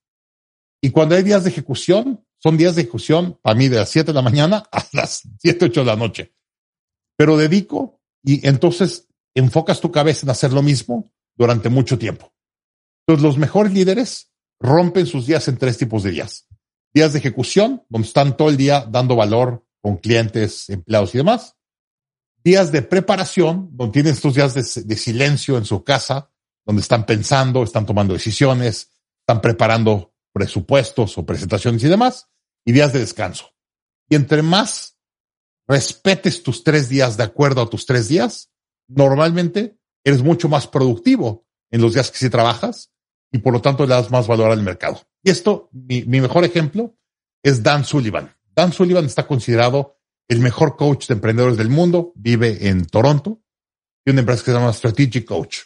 Y 0.82 0.90
cuando 0.90 1.16
hay 1.16 1.24
días 1.24 1.44
de 1.44 1.50
ejecución, 1.52 2.26
son 2.40 2.58
días 2.58 2.76
de 2.76 2.82
ejecución 2.82 3.38
para 3.42 3.56
mí 3.56 3.68
de 3.68 3.78
las 3.78 3.90
7 3.90 4.08
de 4.08 4.14
la 4.14 4.22
mañana 4.22 4.64
a 4.72 4.84
las 4.94 5.24
7, 5.40 5.66
8 5.66 5.82
de 5.82 5.86
la 5.86 5.96
noche. 5.96 6.34
Pero 7.18 7.38
dedico 7.38 8.02
y 8.24 8.48
entonces 8.48 9.08
enfocas 9.36 9.82
tu 9.82 9.92
cabeza 9.92 10.26
en 10.26 10.32
hacer 10.32 10.52
lo 10.54 10.62
mismo 10.62 11.14
durante 11.36 11.70
mucho 11.70 12.00
tiempo. 12.00 12.34
Entonces 13.06 13.24
los 13.24 13.38
mejores 13.38 13.74
líderes 13.74 14.31
rompen 14.62 15.08
sus 15.08 15.26
días 15.26 15.48
en 15.48 15.58
tres 15.58 15.78
tipos 15.78 16.04
de 16.04 16.12
días. 16.12 16.48
Días 16.94 17.14
de 17.14 17.20
ejecución, 17.20 17.84
donde 17.90 18.08
están 18.08 18.38
todo 18.38 18.50
el 18.50 18.58
día 18.58 18.86
dando 18.88 19.16
valor 19.16 19.66
con 19.82 19.98
clientes, 19.98 20.70
empleados 20.70 21.16
y 21.16 21.18
demás. 21.18 21.56
Días 22.44 22.72
de 22.72 22.82
preparación, 22.82 23.70
donde 23.74 23.94
tienen 23.94 24.14
estos 24.14 24.36
días 24.36 24.54
de, 24.54 24.96
silencio 24.96 25.58
en 25.58 25.66
su 25.66 25.84
casa, 25.84 26.32
donde 26.66 26.82
están 26.82 27.06
pensando, 27.06 27.64
están 27.64 27.86
tomando 27.86 28.14
decisiones, 28.14 28.92
están 29.20 29.42
preparando 29.42 30.14
presupuestos 30.34 31.18
o 31.18 31.26
presentaciones 31.26 31.84
y 31.84 31.88
demás, 31.88 32.30
y 32.66 32.72
días 32.72 32.94
de 32.94 33.00
descanso. 33.00 33.54
Y 34.10 34.16
entre 34.16 34.42
más 34.42 34.98
respetes 35.68 36.44
tus 36.44 36.64
tres 36.64 36.90
días 36.90 37.18
de 37.18 37.24
acuerdo 37.24 37.62
a 37.62 37.70
tus 37.70 37.86
tres 37.86 38.08
días, 38.08 38.52
normalmente 38.88 39.78
eres 40.04 40.22
mucho 40.22 40.50
más 40.50 40.68
productivo 40.68 41.46
en 41.72 41.82
los 41.82 41.94
días 41.94 42.12
que 42.12 42.18
sí 42.18 42.30
trabajas 42.30 42.92
y 43.32 43.40
por 43.40 43.54
lo 43.54 43.62
tanto 43.62 43.86
le 43.86 43.94
das 43.94 44.12
más 44.12 44.28
valor 44.28 44.52
al 44.52 44.62
mercado. 44.62 45.02
Y 45.24 45.30
esto, 45.30 45.70
mi, 45.72 46.04
mejor 46.06 46.44
ejemplo 46.44 46.96
es 47.44 47.64
Dan 47.64 47.86
Sullivan. 47.86 48.36
Dan 48.56 48.74
Sullivan 48.74 49.06
está 49.06 49.26
considerado 49.26 49.98
el 50.28 50.40
mejor 50.40 50.76
coach 50.76 51.08
de 51.08 51.16
emprendedores 51.16 51.58
del 51.58 51.70
mundo, 51.70 52.12
vive 52.16 52.68
en 52.68 52.86
Toronto, 52.86 53.42
y 54.06 54.12
una 54.12 54.22
empresa 54.22 54.44
que 54.44 54.52
se 54.52 54.58
llama 54.58 54.74
Strategic 54.74 55.26
Coach. 55.26 55.60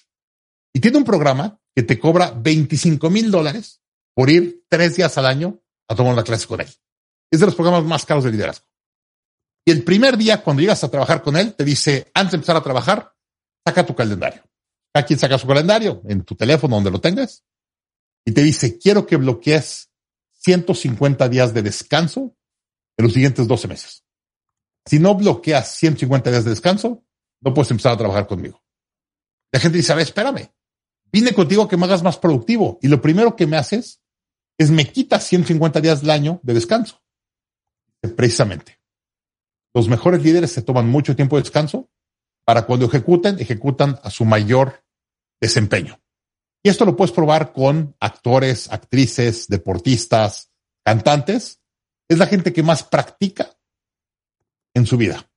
Y 0.74 0.80
tiene 0.80 0.98
un 0.98 1.04
programa 1.04 1.60
que 1.76 1.84
te 1.84 2.00
cobra 2.00 2.32
25 2.32 3.10
mil 3.10 3.32
dólares 3.32 3.82
por 4.14 4.30
ir 4.30 4.64
tres 4.70 4.96
días 4.96 5.18
al 5.18 5.26
año 5.26 5.60
a 5.88 5.96
tomar 5.96 6.14
una 6.14 6.24
clase 6.24 6.48
con 6.48 6.62
él. 6.62 6.68
Es 7.32 7.40
de 7.40 7.46
los 7.46 7.56
programas 7.56 7.84
más 7.84 8.06
caros 8.06 8.24
de 8.24 8.32
liderazgo. 8.32 8.66
Y 9.66 9.72
el 9.72 9.84
primer 9.84 10.16
día, 10.16 10.44
cuando 10.44 10.62
llegas 10.62 10.84
a 10.84 10.92
trabajar 10.92 11.24
con 11.24 11.36
él, 11.36 11.54
te 11.56 11.64
dice, 11.64 12.12
antes 12.14 12.32
de 12.32 12.36
empezar 12.38 12.56
a 12.56 12.64
trabajar, 12.64 13.14
saca 13.66 13.86
tu 13.86 13.96
calendario. 13.96 14.44
Cada 14.94 15.06
quien 15.06 15.20
saca 15.20 15.38
su 15.38 15.48
calendario 15.48 16.02
en 16.08 16.24
tu 16.24 16.36
teléfono, 16.36 16.76
donde 16.76 16.92
lo 16.92 17.02
tengas, 17.02 17.44
y 18.26 18.32
te 18.32 18.42
dice, 18.42 18.78
quiero 18.80 19.06
que 19.06 19.18
bloquees 19.18 19.92
150 20.42 21.30
días 21.30 21.54
de 21.54 21.62
descanso 21.62 22.36
en 22.98 23.04
los 23.04 23.14
siguientes 23.14 23.48
12 23.48 23.68
meses. 23.68 24.04
Si 24.86 25.00
no 25.00 25.16
bloqueas 25.16 25.76
150 25.78 26.32
días 26.32 26.44
de 26.44 26.50
descanso, 26.52 27.04
no 27.42 27.54
puedes 27.54 27.72
empezar 27.72 27.94
a 27.94 27.98
trabajar 27.98 28.28
conmigo. 28.28 28.64
La 29.52 29.60
gente 29.60 29.78
dice, 29.78 29.92
a 29.92 29.96
ver, 29.96 30.06
espérame, 30.06 30.52
vine 31.12 31.34
contigo 31.34 31.64
a 31.64 31.70
que 31.70 31.78
me 31.78 31.86
hagas 31.86 32.04
más 32.04 32.18
productivo 32.18 32.80
y 32.82 32.88
lo 32.88 33.02
primero 33.02 33.36
que 33.36 33.48
me 33.48 33.58
haces 33.58 34.02
es 34.58 34.72
me 34.72 34.92
quitas 34.92 35.24
150 35.26 35.82
días 35.82 36.02
del 36.02 36.10
año 36.10 36.40
de 36.44 36.54
descanso. 36.54 37.02
Precisamente. 38.16 38.80
Los 39.74 39.88
mejores 39.88 40.24
líderes 40.24 40.52
se 40.52 40.62
toman 40.62 40.88
mucho 40.88 41.16
tiempo 41.16 41.36
de 41.36 41.44
descanso 41.44 41.90
para 42.46 42.66
cuando 42.66 42.86
ejecuten, 42.86 43.40
ejecutan 43.40 44.00
a 44.04 44.10
su 44.10 44.24
mayor 44.24 44.84
desempeño. 45.42 46.00
Y 46.66 46.70
esto 46.70 46.84
lo 46.84 46.96
puedes 46.96 47.12
probar 47.12 47.54
con 47.54 47.96
actores, 48.00 48.72
actrices, 48.72 49.48
deportistas, 49.48 50.52
cantantes. 50.84 51.62
Es 52.10 52.18
la 52.18 52.26
gente 52.26 52.54
que 52.54 52.64
más 52.64 52.82
practica 52.82 53.56
en 54.74 54.88
su 54.88 54.98
vida. 54.98 55.30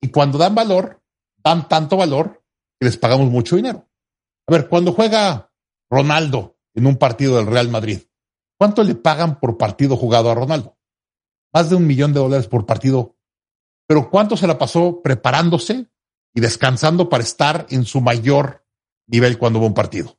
Y 0.00 0.10
cuando 0.10 0.38
dan 0.38 0.54
valor, 0.54 1.02
dan 1.42 1.66
tanto 1.66 1.96
valor 1.96 2.44
que 2.78 2.84
les 2.84 2.96
pagamos 2.96 3.28
mucho 3.32 3.56
dinero. 3.56 3.88
A 4.46 4.52
ver, 4.52 4.68
cuando 4.68 4.92
juega 4.92 5.52
Ronaldo 5.90 6.56
en 6.72 6.86
un 6.86 6.98
partido 6.98 7.34
del 7.34 7.48
Real 7.48 7.68
Madrid, 7.68 8.02
¿cuánto 8.56 8.84
le 8.84 8.94
pagan 8.94 9.40
por 9.40 9.58
partido 9.58 9.96
jugado 9.96 10.30
a 10.30 10.36
Ronaldo? 10.36 10.78
Más 11.52 11.68
de 11.68 11.74
un 11.74 11.88
millón 11.88 12.12
de 12.12 12.20
dólares 12.20 12.46
por 12.46 12.64
partido. 12.64 13.16
Pero 13.88 14.08
¿cuánto 14.08 14.36
se 14.36 14.46
la 14.46 14.56
pasó 14.56 15.02
preparándose 15.02 15.90
y 16.32 16.40
descansando 16.40 17.08
para 17.08 17.24
estar 17.24 17.66
en 17.70 17.84
su 17.86 18.00
mayor 18.00 18.64
nivel 19.08 19.36
cuando 19.36 19.58
hubo 19.58 19.66
un 19.66 19.74
partido? 19.74 20.16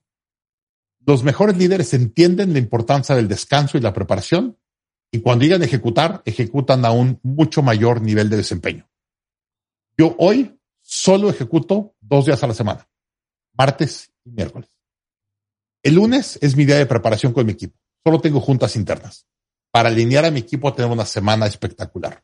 Los 1.07 1.23
mejores 1.23 1.55
líderes 1.55 1.93
entienden 1.93 2.51
la 2.51 2.59
importancia 2.59 3.15
del 3.15 3.29
descanso 3.29 3.77
y 3.77 3.81
la 3.81 3.93
preparación 3.93 4.59
y 5.09 5.21
cuando 5.21 5.45
llegan 5.45 5.61
a 5.61 5.65
ejecutar, 5.65 6.21
ejecutan 6.25 6.83
a 6.83 6.91
un 6.91 7.21
mucho 7.23 7.61
mayor 7.61 8.01
nivel 8.01 8.29
de 8.29 8.35
desempeño. 8.35 8.89
Yo 9.97 10.17
hoy 10.19 10.59
solo 10.81 11.29
ejecuto 11.29 11.95
dos 12.01 12.25
días 12.25 12.43
a 12.43 12.47
la 12.47 12.53
semana, 12.53 12.89
martes 13.53 14.11
y 14.25 14.31
miércoles. 14.31 14.69
El 15.81 15.95
lunes 15.95 16.37
es 16.41 16.57
mi 16.57 16.65
día 16.65 16.75
de 16.75 16.85
preparación 16.85 17.31
con 17.31 17.45
mi 17.45 17.53
equipo. 17.53 17.79
Solo 18.03 18.19
tengo 18.19 18.41
juntas 18.41 18.75
internas 18.75 19.25
para 19.71 19.87
alinear 19.87 20.25
a 20.25 20.31
mi 20.31 20.41
equipo 20.41 20.67
a 20.67 20.75
tener 20.75 20.91
una 20.91 21.05
semana 21.05 21.47
espectacular. 21.47 22.21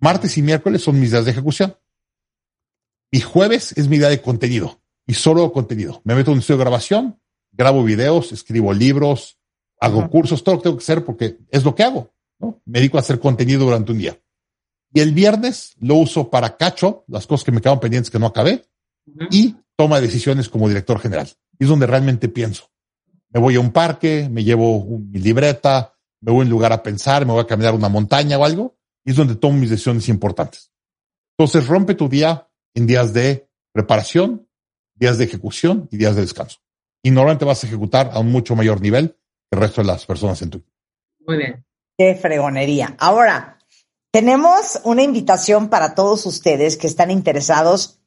Martes 0.00 0.36
y 0.36 0.42
miércoles 0.42 0.82
son 0.82 1.00
mis 1.00 1.12
días 1.12 1.24
de 1.24 1.30
ejecución. 1.30 1.78
Y 3.10 3.20
jueves 3.20 3.72
es 3.72 3.88
mi 3.88 3.96
día 3.96 4.10
de 4.10 4.20
contenido 4.20 4.82
y 5.06 5.14
solo 5.14 5.50
contenido. 5.50 6.02
Me 6.04 6.14
meto 6.14 6.30
en 6.30 6.34
un 6.34 6.40
estudio 6.40 6.58
de 6.58 6.64
grabación, 6.64 7.18
grabo 7.56 7.82
videos, 7.82 8.32
escribo 8.32 8.72
libros, 8.72 9.38
hago 9.80 10.08
cursos, 10.08 10.42
todo 10.42 10.56
lo 10.56 10.60
que 10.60 10.64
tengo 10.64 10.76
que 10.76 10.84
hacer 10.84 11.04
porque 11.04 11.38
es 11.50 11.64
lo 11.64 11.74
que 11.74 11.82
hago. 11.82 12.12
¿no? 12.38 12.60
Me 12.64 12.78
dedico 12.78 12.96
a 12.96 13.00
hacer 13.00 13.18
contenido 13.18 13.64
durante 13.64 13.92
un 13.92 13.98
día. 13.98 14.20
Y 14.92 15.00
el 15.00 15.12
viernes 15.12 15.74
lo 15.80 15.96
uso 15.96 16.30
para 16.30 16.56
cacho, 16.56 17.04
las 17.08 17.26
cosas 17.26 17.44
que 17.44 17.52
me 17.52 17.60
quedan 17.60 17.80
pendientes 17.80 18.10
que 18.10 18.18
no 18.18 18.26
acabé, 18.26 18.64
y 19.30 19.56
toma 19.76 20.00
decisiones 20.00 20.48
como 20.48 20.68
director 20.68 20.98
general. 20.98 21.28
Y 21.58 21.64
es 21.64 21.68
donde 21.70 21.86
realmente 21.86 22.28
pienso. 22.28 22.70
Me 23.30 23.40
voy 23.40 23.56
a 23.56 23.60
un 23.60 23.72
parque, 23.72 24.28
me 24.30 24.44
llevo 24.44 24.84
mi 24.98 25.18
libreta, 25.18 25.94
me 26.20 26.32
voy 26.32 26.40
a 26.40 26.44
un 26.44 26.50
lugar 26.50 26.72
a 26.72 26.82
pensar, 26.82 27.26
me 27.26 27.32
voy 27.32 27.42
a 27.42 27.46
caminar 27.46 27.74
una 27.74 27.88
montaña 27.88 28.38
o 28.38 28.44
algo, 28.44 28.76
y 29.04 29.10
es 29.10 29.16
donde 29.16 29.36
tomo 29.36 29.58
mis 29.58 29.70
decisiones 29.70 30.08
importantes. 30.08 30.72
Entonces 31.38 31.66
rompe 31.66 31.94
tu 31.94 32.08
día 32.08 32.48
en 32.74 32.86
días 32.86 33.12
de 33.12 33.48
preparación, 33.72 34.48
días 34.94 35.18
de 35.18 35.24
ejecución 35.24 35.88
y 35.90 35.98
días 35.98 36.16
de 36.16 36.22
descanso. 36.22 36.60
Y 37.06 37.12
normalmente 37.12 37.44
vas 37.44 37.62
a 37.62 37.68
ejecutar 37.68 38.10
a 38.12 38.18
un 38.18 38.32
mucho 38.32 38.56
mayor 38.56 38.80
nivel 38.80 39.10
que 39.10 39.16
el 39.56 39.60
resto 39.60 39.80
de 39.80 39.86
las 39.86 40.04
personas 40.04 40.42
en 40.42 40.50
tu 40.50 40.58
equipo. 40.58 40.76
Muy 41.24 41.36
bien. 41.36 41.64
Qué 41.96 42.16
fregonería. 42.16 42.96
Ahora, 42.98 43.60
tenemos 44.10 44.80
una 44.82 45.04
invitación 45.04 45.68
para 45.68 45.94
todos 45.94 46.26
ustedes 46.26 46.76
que 46.76 46.88
están 46.88 47.12
interesados 47.12 48.00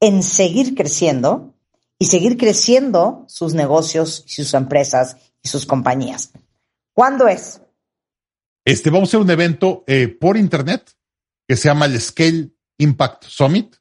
en 0.00 0.22
seguir 0.22 0.74
creciendo 0.74 1.54
y 1.98 2.08
seguir 2.08 2.36
creciendo 2.36 3.24
sus 3.26 3.54
negocios, 3.54 4.22
sus 4.26 4.52
empresas 4.52 5.16
y 5.42 5.48
sus 5.48 5.64
compañías. 5.64 6.32
¿Cuándo 6.92 7.28
es? 7.28 7.62
Este, 8.66 8.90
vamos 8.90 9.08
a 9.08 9.10
hacer 9.12 9.20
un 9.20 9.30
evento 9.30 9.82
eh, 9.86 10.08
por 10.08 10.36
internet 10.36 10.92
que 11.48 11.56
se 11.56 11.68
llama 11.68 11.86
el 11.86 11.98
Scale 11.98 12.50
Impact 12.76 13.24
Summit. 13.24 13.76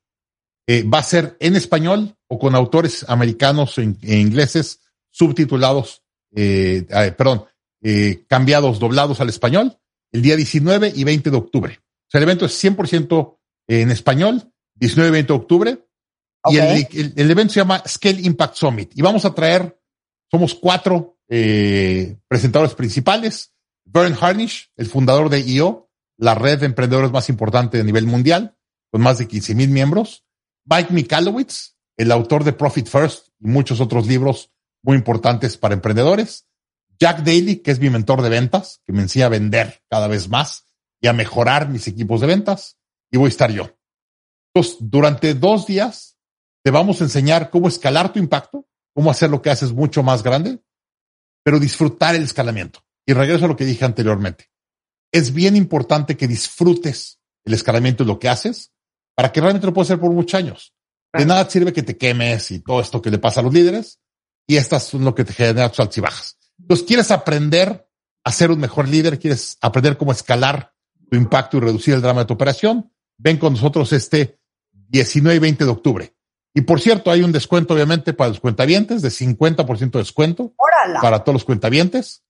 Eh, 0.66 0.84
va 0.84 1.00
a 1.00 1.04
ser 1.04 1.36
en 1.42 1.58
español 1.58 2.16
o 2.32 2.40
con 2.40 2.56
autores 2.56 3.04
americanos 3.10 3.78
e, 3.78 3.84
ingleses 4.16 4.80
subtitulados, 5.10 6.02
eh, 6.34 6.88
perdón, 7.18 7.44
eh, 7.84 8.24
cambiados, 8.26 8.80
doblados 8.80 9.20
al 9.20 9.28
español, 9.28 9.78
el 10.14 10.22
día 10.22 10.38
19 10.38 10.94
y 10.96 11.04
20 11.04 11.30
de 11.30 11.36
octubre. 11.36 11.80
O 11.84 12.08
sea, 12.10 12.20
el 12.20 12.24
evento 12.24 12.46
es 12.46 12.64
100% 12.64 13.38
en 13.68 13.92
español, 13.92 14.50
19 14.76 15.10
y 15.10 15.12
20 15.12 15.34
de 15.34 15.40
octubre. 15.40 15.88
Y 16.46 16.58
el, 16.58 17.14
el, 17.18 17.32
evento 17.32 17.54
se 17.54 17.60
llama 17.60 17.84
Scale 17.86 18.22
Impact 18.22 18.56
Summit. 18.56 18.92
Y 18.96 19.02
vamos 19.02 19.26
a 19.26 19.36
traer, 19.36 19.78
somos 20.32 20.56
cuatro 20.56 21.18
eh, 21.28 22.18
presentadores 22.30 22.76
principales. 22.76 23.54
Vern 23.84 24.16
Harnish, 24.20 24.72
el 24.78 24.88
fundador 24.88 25.30
de 25.30 25.42
IO, 25.42 25.90
la 26.18 26.34
red 26.34 26.60
de 26.60 26.68
emprendedores 26.68 27.12
más 27.12 27.28
importante 27.28 27.82
a 27.82 27.84
nivel 27.84 28.06
mundial, 28.08 28.56
con 28.90 29.02
más 29.02 29.18
de 29.18 29.28
15 29.28 29.54
mil 29.54 29.70
miembros. 29.70 30.24
Mike 30.64 30.94
Mikalowicz, 30.94 31.71
el 31.98 32.12
autor 32.12 32.44
de 32.44 32.54
Profit 32.54 32.88
First 32.88 33.30
y 33.40 33.48
muchos 33.48 33.80
otros 33.80 34.08
libros 34.08 34.52
muy 34.84 34.98
importantes 34.98 35.58
para 35.58 35.74
emprendedores. 35.74 36.48
Jack 37.00 37.20
Daly, 37.20 37.58
que 37.58 37.72
es 37.72 37.80
mi 37.80 37.90
mentor 37.90 38.22
de 38.22 38.30
ventas, 38.30 38.82
que 38.86 38.94
me 38.94 39.02
enseña 39.02 39.26
a 39.26 39.30
vender 39.30 39.82
cada 39.90 40.08
vez 40.08 40.30
más 40.30 40.68
y 41.02 41.08
a 41.08 41.14
mejorar 41.14 41.70
mis 41.70 41.88
equipos 41.88 42.22
de 42.22 42.28
ventas. 42.28 42.78
Y 43.12 43.18
voy 43.18 43.28
a 43.28 43.30
estar 43.30 43.52
yo. 43.52 43.76
Entonces, 44.54 44.78
durante 44.80 45.34
dos 45.34 45.66
días 45.66 46.18
te 46.64 46.72
vamos 46.72 47.02
a 47.02 47.06
enseñar 47.06 47.50
cómo 47.50 47.68
escalar 47.68 48.14
tu 48.14 48.20
impacto, 48.20 48.68
cómo 48.94 49.10
hacer 49.10 49.30
lo 49.30 49.42
que 49.42 49.50
haces 49.50 49.72
mucho 49.72 50.04
más 50.04 50.24
grande, 50.24 50.60
pero 51.44 51.60
disfrutar 51.60 52.16
el 52.16 52.24
escalamiento. 52.24 52.82
Y 53.06 53.14
regreso 53.14 53.46
a 53.46 53.48
lo 53.48 53.56
que 53.56 53.66
dije 53.66 53.84
anteriormente. 53.84 54.52
Es 55.12 55.34
bien 55.34 55.56
importante 55.56 56.16
que 56.16 56.28
disfrutes 56.28 57.20
el 57.44 57.54
escalamiento 57.54 58.04
de 58.04 58.10
lo 58.10 58.20
que 58.20 58.30
haces 58.30 58.72
para 59.16 59.32
que 59.32 59.42
realmente 59.42 59.68
lo 59.68 59.74
puedas 59.74 59.90
hacer 59.90 60.00
por 60.00 60.12
muchos 60.12 60.40
años. 60.40 60.74
De 61.14 61.26
nada 61.26 61.50
sirve 61.50 61.74
que 61.74 61.84
te 61.84 61.98
quemes 61.98 62.52
y 62.52 62.60
todo 62.60 62.82
esto 62.82 63.02
que 63.02 63.12
le 63.12 63.18
pasa 63.18 63.42
a 63.42 63.44
los 63.44 63.54
líderes 63.54 64.00
y 64.48 64.58
estas 64.58 64.84
son 64.84 65.04
lo 65.04 65.14
que 65.14 65.26
te 65.26 65.34
genera 65.34 65.70
tus 65.70 65.82
altibajos. 65.82 66.38
Entonces, 66.60 66.86
quieres 66.86 67.12
aprender 67.12 67.88
a 68.24 68.32
ser 68.32 68.52
un 68.52 68.60
mejor 68.60 68.88
líder, 68.88 69.20
quieres 69.20 69.58
aprender 69.62 69.98
cómo 69.98 70.12
escalar 70.12 70.74
tu 71.10 71.18
impacto 71.18 71.58
y 71.58 71.62
reducir 71.62 71.94
el 71.94 72.02
drama 72.02 72.22
de 72.22 72.28
tu 72.28 72.34
operación, 72.34 72.92
ven 73.18 73.38
con 73.38 73.54
nosotros 73.54 73.92
este 73.94 74.40
19 74.72 75.36
y 75.36 75.40
20 75.40 75.66
de 75.66 75.72
octubre. 75.72 76.16
Y 76.54 76.62
por 76.62 76.82
cierto, 76.82 77.12
hay 77.12 77.24
un 77.24 77.32
descuento 77.32 77.74
obviamente 77.74 78.14
para 78.14 78.30
los 78.30 78.40
cuentavientes 78.40 79.02
de 79.02 79.10
50% 79.10 79.92
de 79.92 80.00
descuento 80.00 80.54
para 81.02 81.24
todos 81.24 81.34
los 81.34 81.46
cuentavientes. 81.46 82.24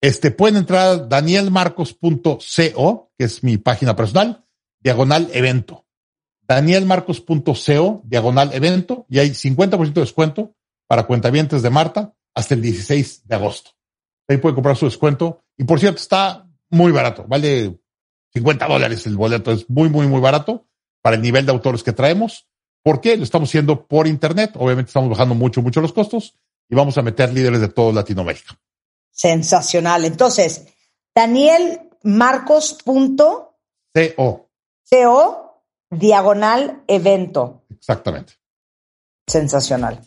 Este 0.00 0.30
pueden 0.30 0.56
entrar 0.56 0.86
a 0.86 0.96
danielmarcos.co, 0.96 3.12
que 3.16 3.24
es 3.24 3.44
mi 3.44 3.58
página 3.58 3.96
personal, 3.96 4.44
diagonal 4.80 5.28
evento. 5.32 5.83
danielmarcos.co, 6.46 8.02
diagonal 8.04 8.52
evento, 8.52 9.06
y 9.08 9.18
hay 9.18 9.30
50% 9.30 9.92
de 9.92 10.00
descuento 10.00 10.54
para 10.86 11.04
cuentavientes 11.04 11.62
de 11.62 11.70
Marta 11.70 12.14
hasta 12.34 12.54
el 12.54 12.62
16 12.62 13.26
de 13.26 13.34
agosto. 13.34 13.70
Ahí 14.28 14.38
puede 14.38 14.54
comprar 14.54 14.76
su 14.76 14.86
descuento. 14.86 15.42
Y 15.56 15.64
por 15.64 15.80
cierto, 15.80 15.98
está 15.98 16.48
muy 16.70 16.92
barato. 16.92 17.24
Vale 17.26 17.78
50 18.32 18.66
dólares 18.66 19.06
el 19.06 19.16
boleto. 19.16 19.52
Es 19.52 19.68
muy, 19.68 19.88
muy, 19.88 20.06
muy 20.06 20.20
barato 20.20 20.66
para 21.02 21.16
el 21.16 21.22
nivel 21.22 21.46
de 21.46 21.52
autores 21.52 21.82
que 21.82 21.92
traemos. 21.92 22.46
¿Por 22.82 23.00
qué? 23.00 23.16
Lo 23.16 23.24
estamos 23.24 23.48
haciendo 23.48 23.86
por 23.86 24.06
internet. 24.06 24.52
Obviamente 24.56 24.88
estamos 24.88 25.10
bajando 25.10 25.34
mucho, 25.34 25.62
mucho 25.62 25.80
los 25.80 25.92
costos 25.92 26.34
y 26.68 26.74
vamos 26.74 26.98
a 26.98 27.02
meter 27.02 27.32
líderes 27.32 27.60
de 27.60 27.68
todo 27.68 27.92
Latinoamérica. 27.92 28.58
Sensacional. 29.10 30.04
Entonces, 30.04 30.66
Daniel 31.14 31.80
Marcos.co. 32.02 33.56
CO 34.90 35.43
diagonal 35.98 36.82
evento. 36.86 37.64
Exactamente. 37.70 38.34
Sensacional. 39.26 40.00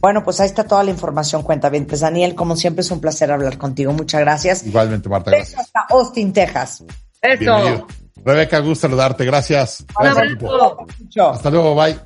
Bueno, 0.00 0.22
pues 0.22 0.40
ahí 0.40 0.46
está 0.46 0.64
toda 0.64 0.84
la 0.84 0.90
información, 0.90 1.42
cuenta 1.42 1.68
bien. 1.68 1.86
Pues 1.86 2.00
Daniel, 2.00 2.34
como 2.34 2.54
siempre 2.56 2.82
es 2.82 2.90
un 2.90 3.00
placer 3.00 3.32
hablar 3.32 3.58
contigo. 3.58 3.92
Muchas 3.92 4.20
gracias. 4.20 4.66
Igualmente, 4.66 5.08
Marta, 5.08 5.30
gracias. 5.30 5.60
Hasta 5.60 5.86
Austin, 5.88 6.32
Texas. 6.32 6.84
Eso. 7.22 7.86
Rebeca, 8.24 8.58
gusto 8.60 8.88
saludarte. 8.88 9.24
Gracias. 9.24 9.84
Hasta 9.94 11.50
luego, 11.50 11.74
bye. 11.74 11.98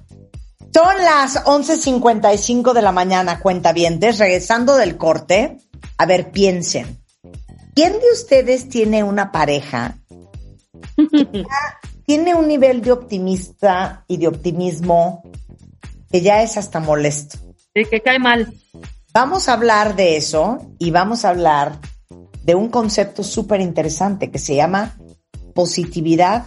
Son 0.72 0.96
las 0.98 1.44
11.55 1.44 2.72
de 2.72 2.82
la 2.82 2.92
mañana, 2.92 3.40
cuenta 3.40 3.72
bien. 3.72 4.00
Regresando 4.00 4.76
del 4.76 4.96
corte, 4.96 5.58
a 5.98 6.06
ver, 6.06 6.30
piensen. 6.30 7.00
¿Quién 7.74 7.92
de 7.92 8.12
ustedes 8.12 8.68
tiene 8.68 9.02
una 9.02 9.32
pareja 9.32 9.96
que 10.96 11.44
tiene 12.10 12.34
un 12.34 12.48
nivel 12.48 12.82
de 12.82 12.90
optimista 12.90 14.04
y 14.08 14.16
de 14.16 14.26
optimismo 14.26 15.22
que 16.10 16.20
ya 16.20 16.42
es 16.42 16.56
hasta 16.56 16.80
molesto? 16.80 17.38
Sí, 17.72 17.84
que 17.88 18.00
cae 18.00 18.18
mal. 18.18 18.52
Vamos 19.14 19.48
a 19.48 19.52
hablar 19.52 19.94
de 19.94 20.16
eso 20.16 20.58
y 20.80 20.90
vamos 20.90 21.24
a 21.24 21.28
hablar 21.28 21.78
de 22.42 22.56
un 22.56 22.68
concepto 22.68 23.22
súper 23.22 23.60
interesante 23.60 24.28
que 24.28 24.40
se 24.40 24.56
llama 24.56 24.96
positividad 25.54 26.44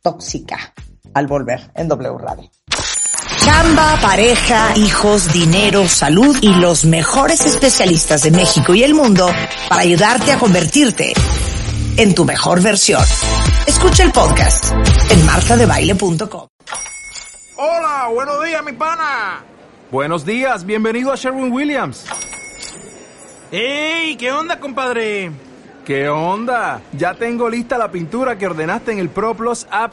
tóxica 0.00 0.72
al 1.12 1.26
volver 1.26 1.70
en 1.74 1.86
W 1.88 2.16
Radio. 2.16 2.50
Chamba, 3.44 3.98
pareja, 4.00 4.72
hijos, 4.74 5.30
dinero, 5.34 5.86
salud 5.86 6.34
y 6.40 6.48
los 6.54 6.86
mejores 6.86 7.44
especialistas 7.44 8.22
de 8.22 8.30
México 8.30 8.74
y 8.74 8.84
el 8.84 8.94
mundo 8.94 9.28
para 9.68 9.82
ayudarte 9.82 10.32
a 10.32 10.38
convertirte 10.38 11.12
en 11.96 12.14
tu 12.14 12.24
mejor 12.24 12.62
versión. 12.62 13.02
Escucha 13.66 14.02
el 14.02 14.12
podcast 14.12 14.72
en 15.10 15.26
martadebaile.com. 15.26 16.48
Hola, 17.56 18.08
buenos 18.12 18.44
días, 18.44 18.64
mi 18.64 18.72
pana. 18.72 19.44
Buenos 19.90 20.24
días, 20.24 20.64
bienvenido 20.64 21.12
a 21.12 21.16
Sherwin 21.16 21.52
Williams. 21.52 22.06
¡Ey! 23.52 24.16
¿Qué 24.16 24.32
onda, 24.32 24.58
compadre? 24.58 25.30
¿Qué 25.84 26.08
onda? 26.08 26.80
Ya 26.92 27.14
tengo 27.14 27.48
lista 27.48 27.78
la 27.78 27.90
pintura 27.90 28.36
que 28.36 28.46
ordenaste 28.46 28.92
en 28.92 28.98
el 28.98 29.10
ProPlus 29.10 29.66
app. 29.70 29.92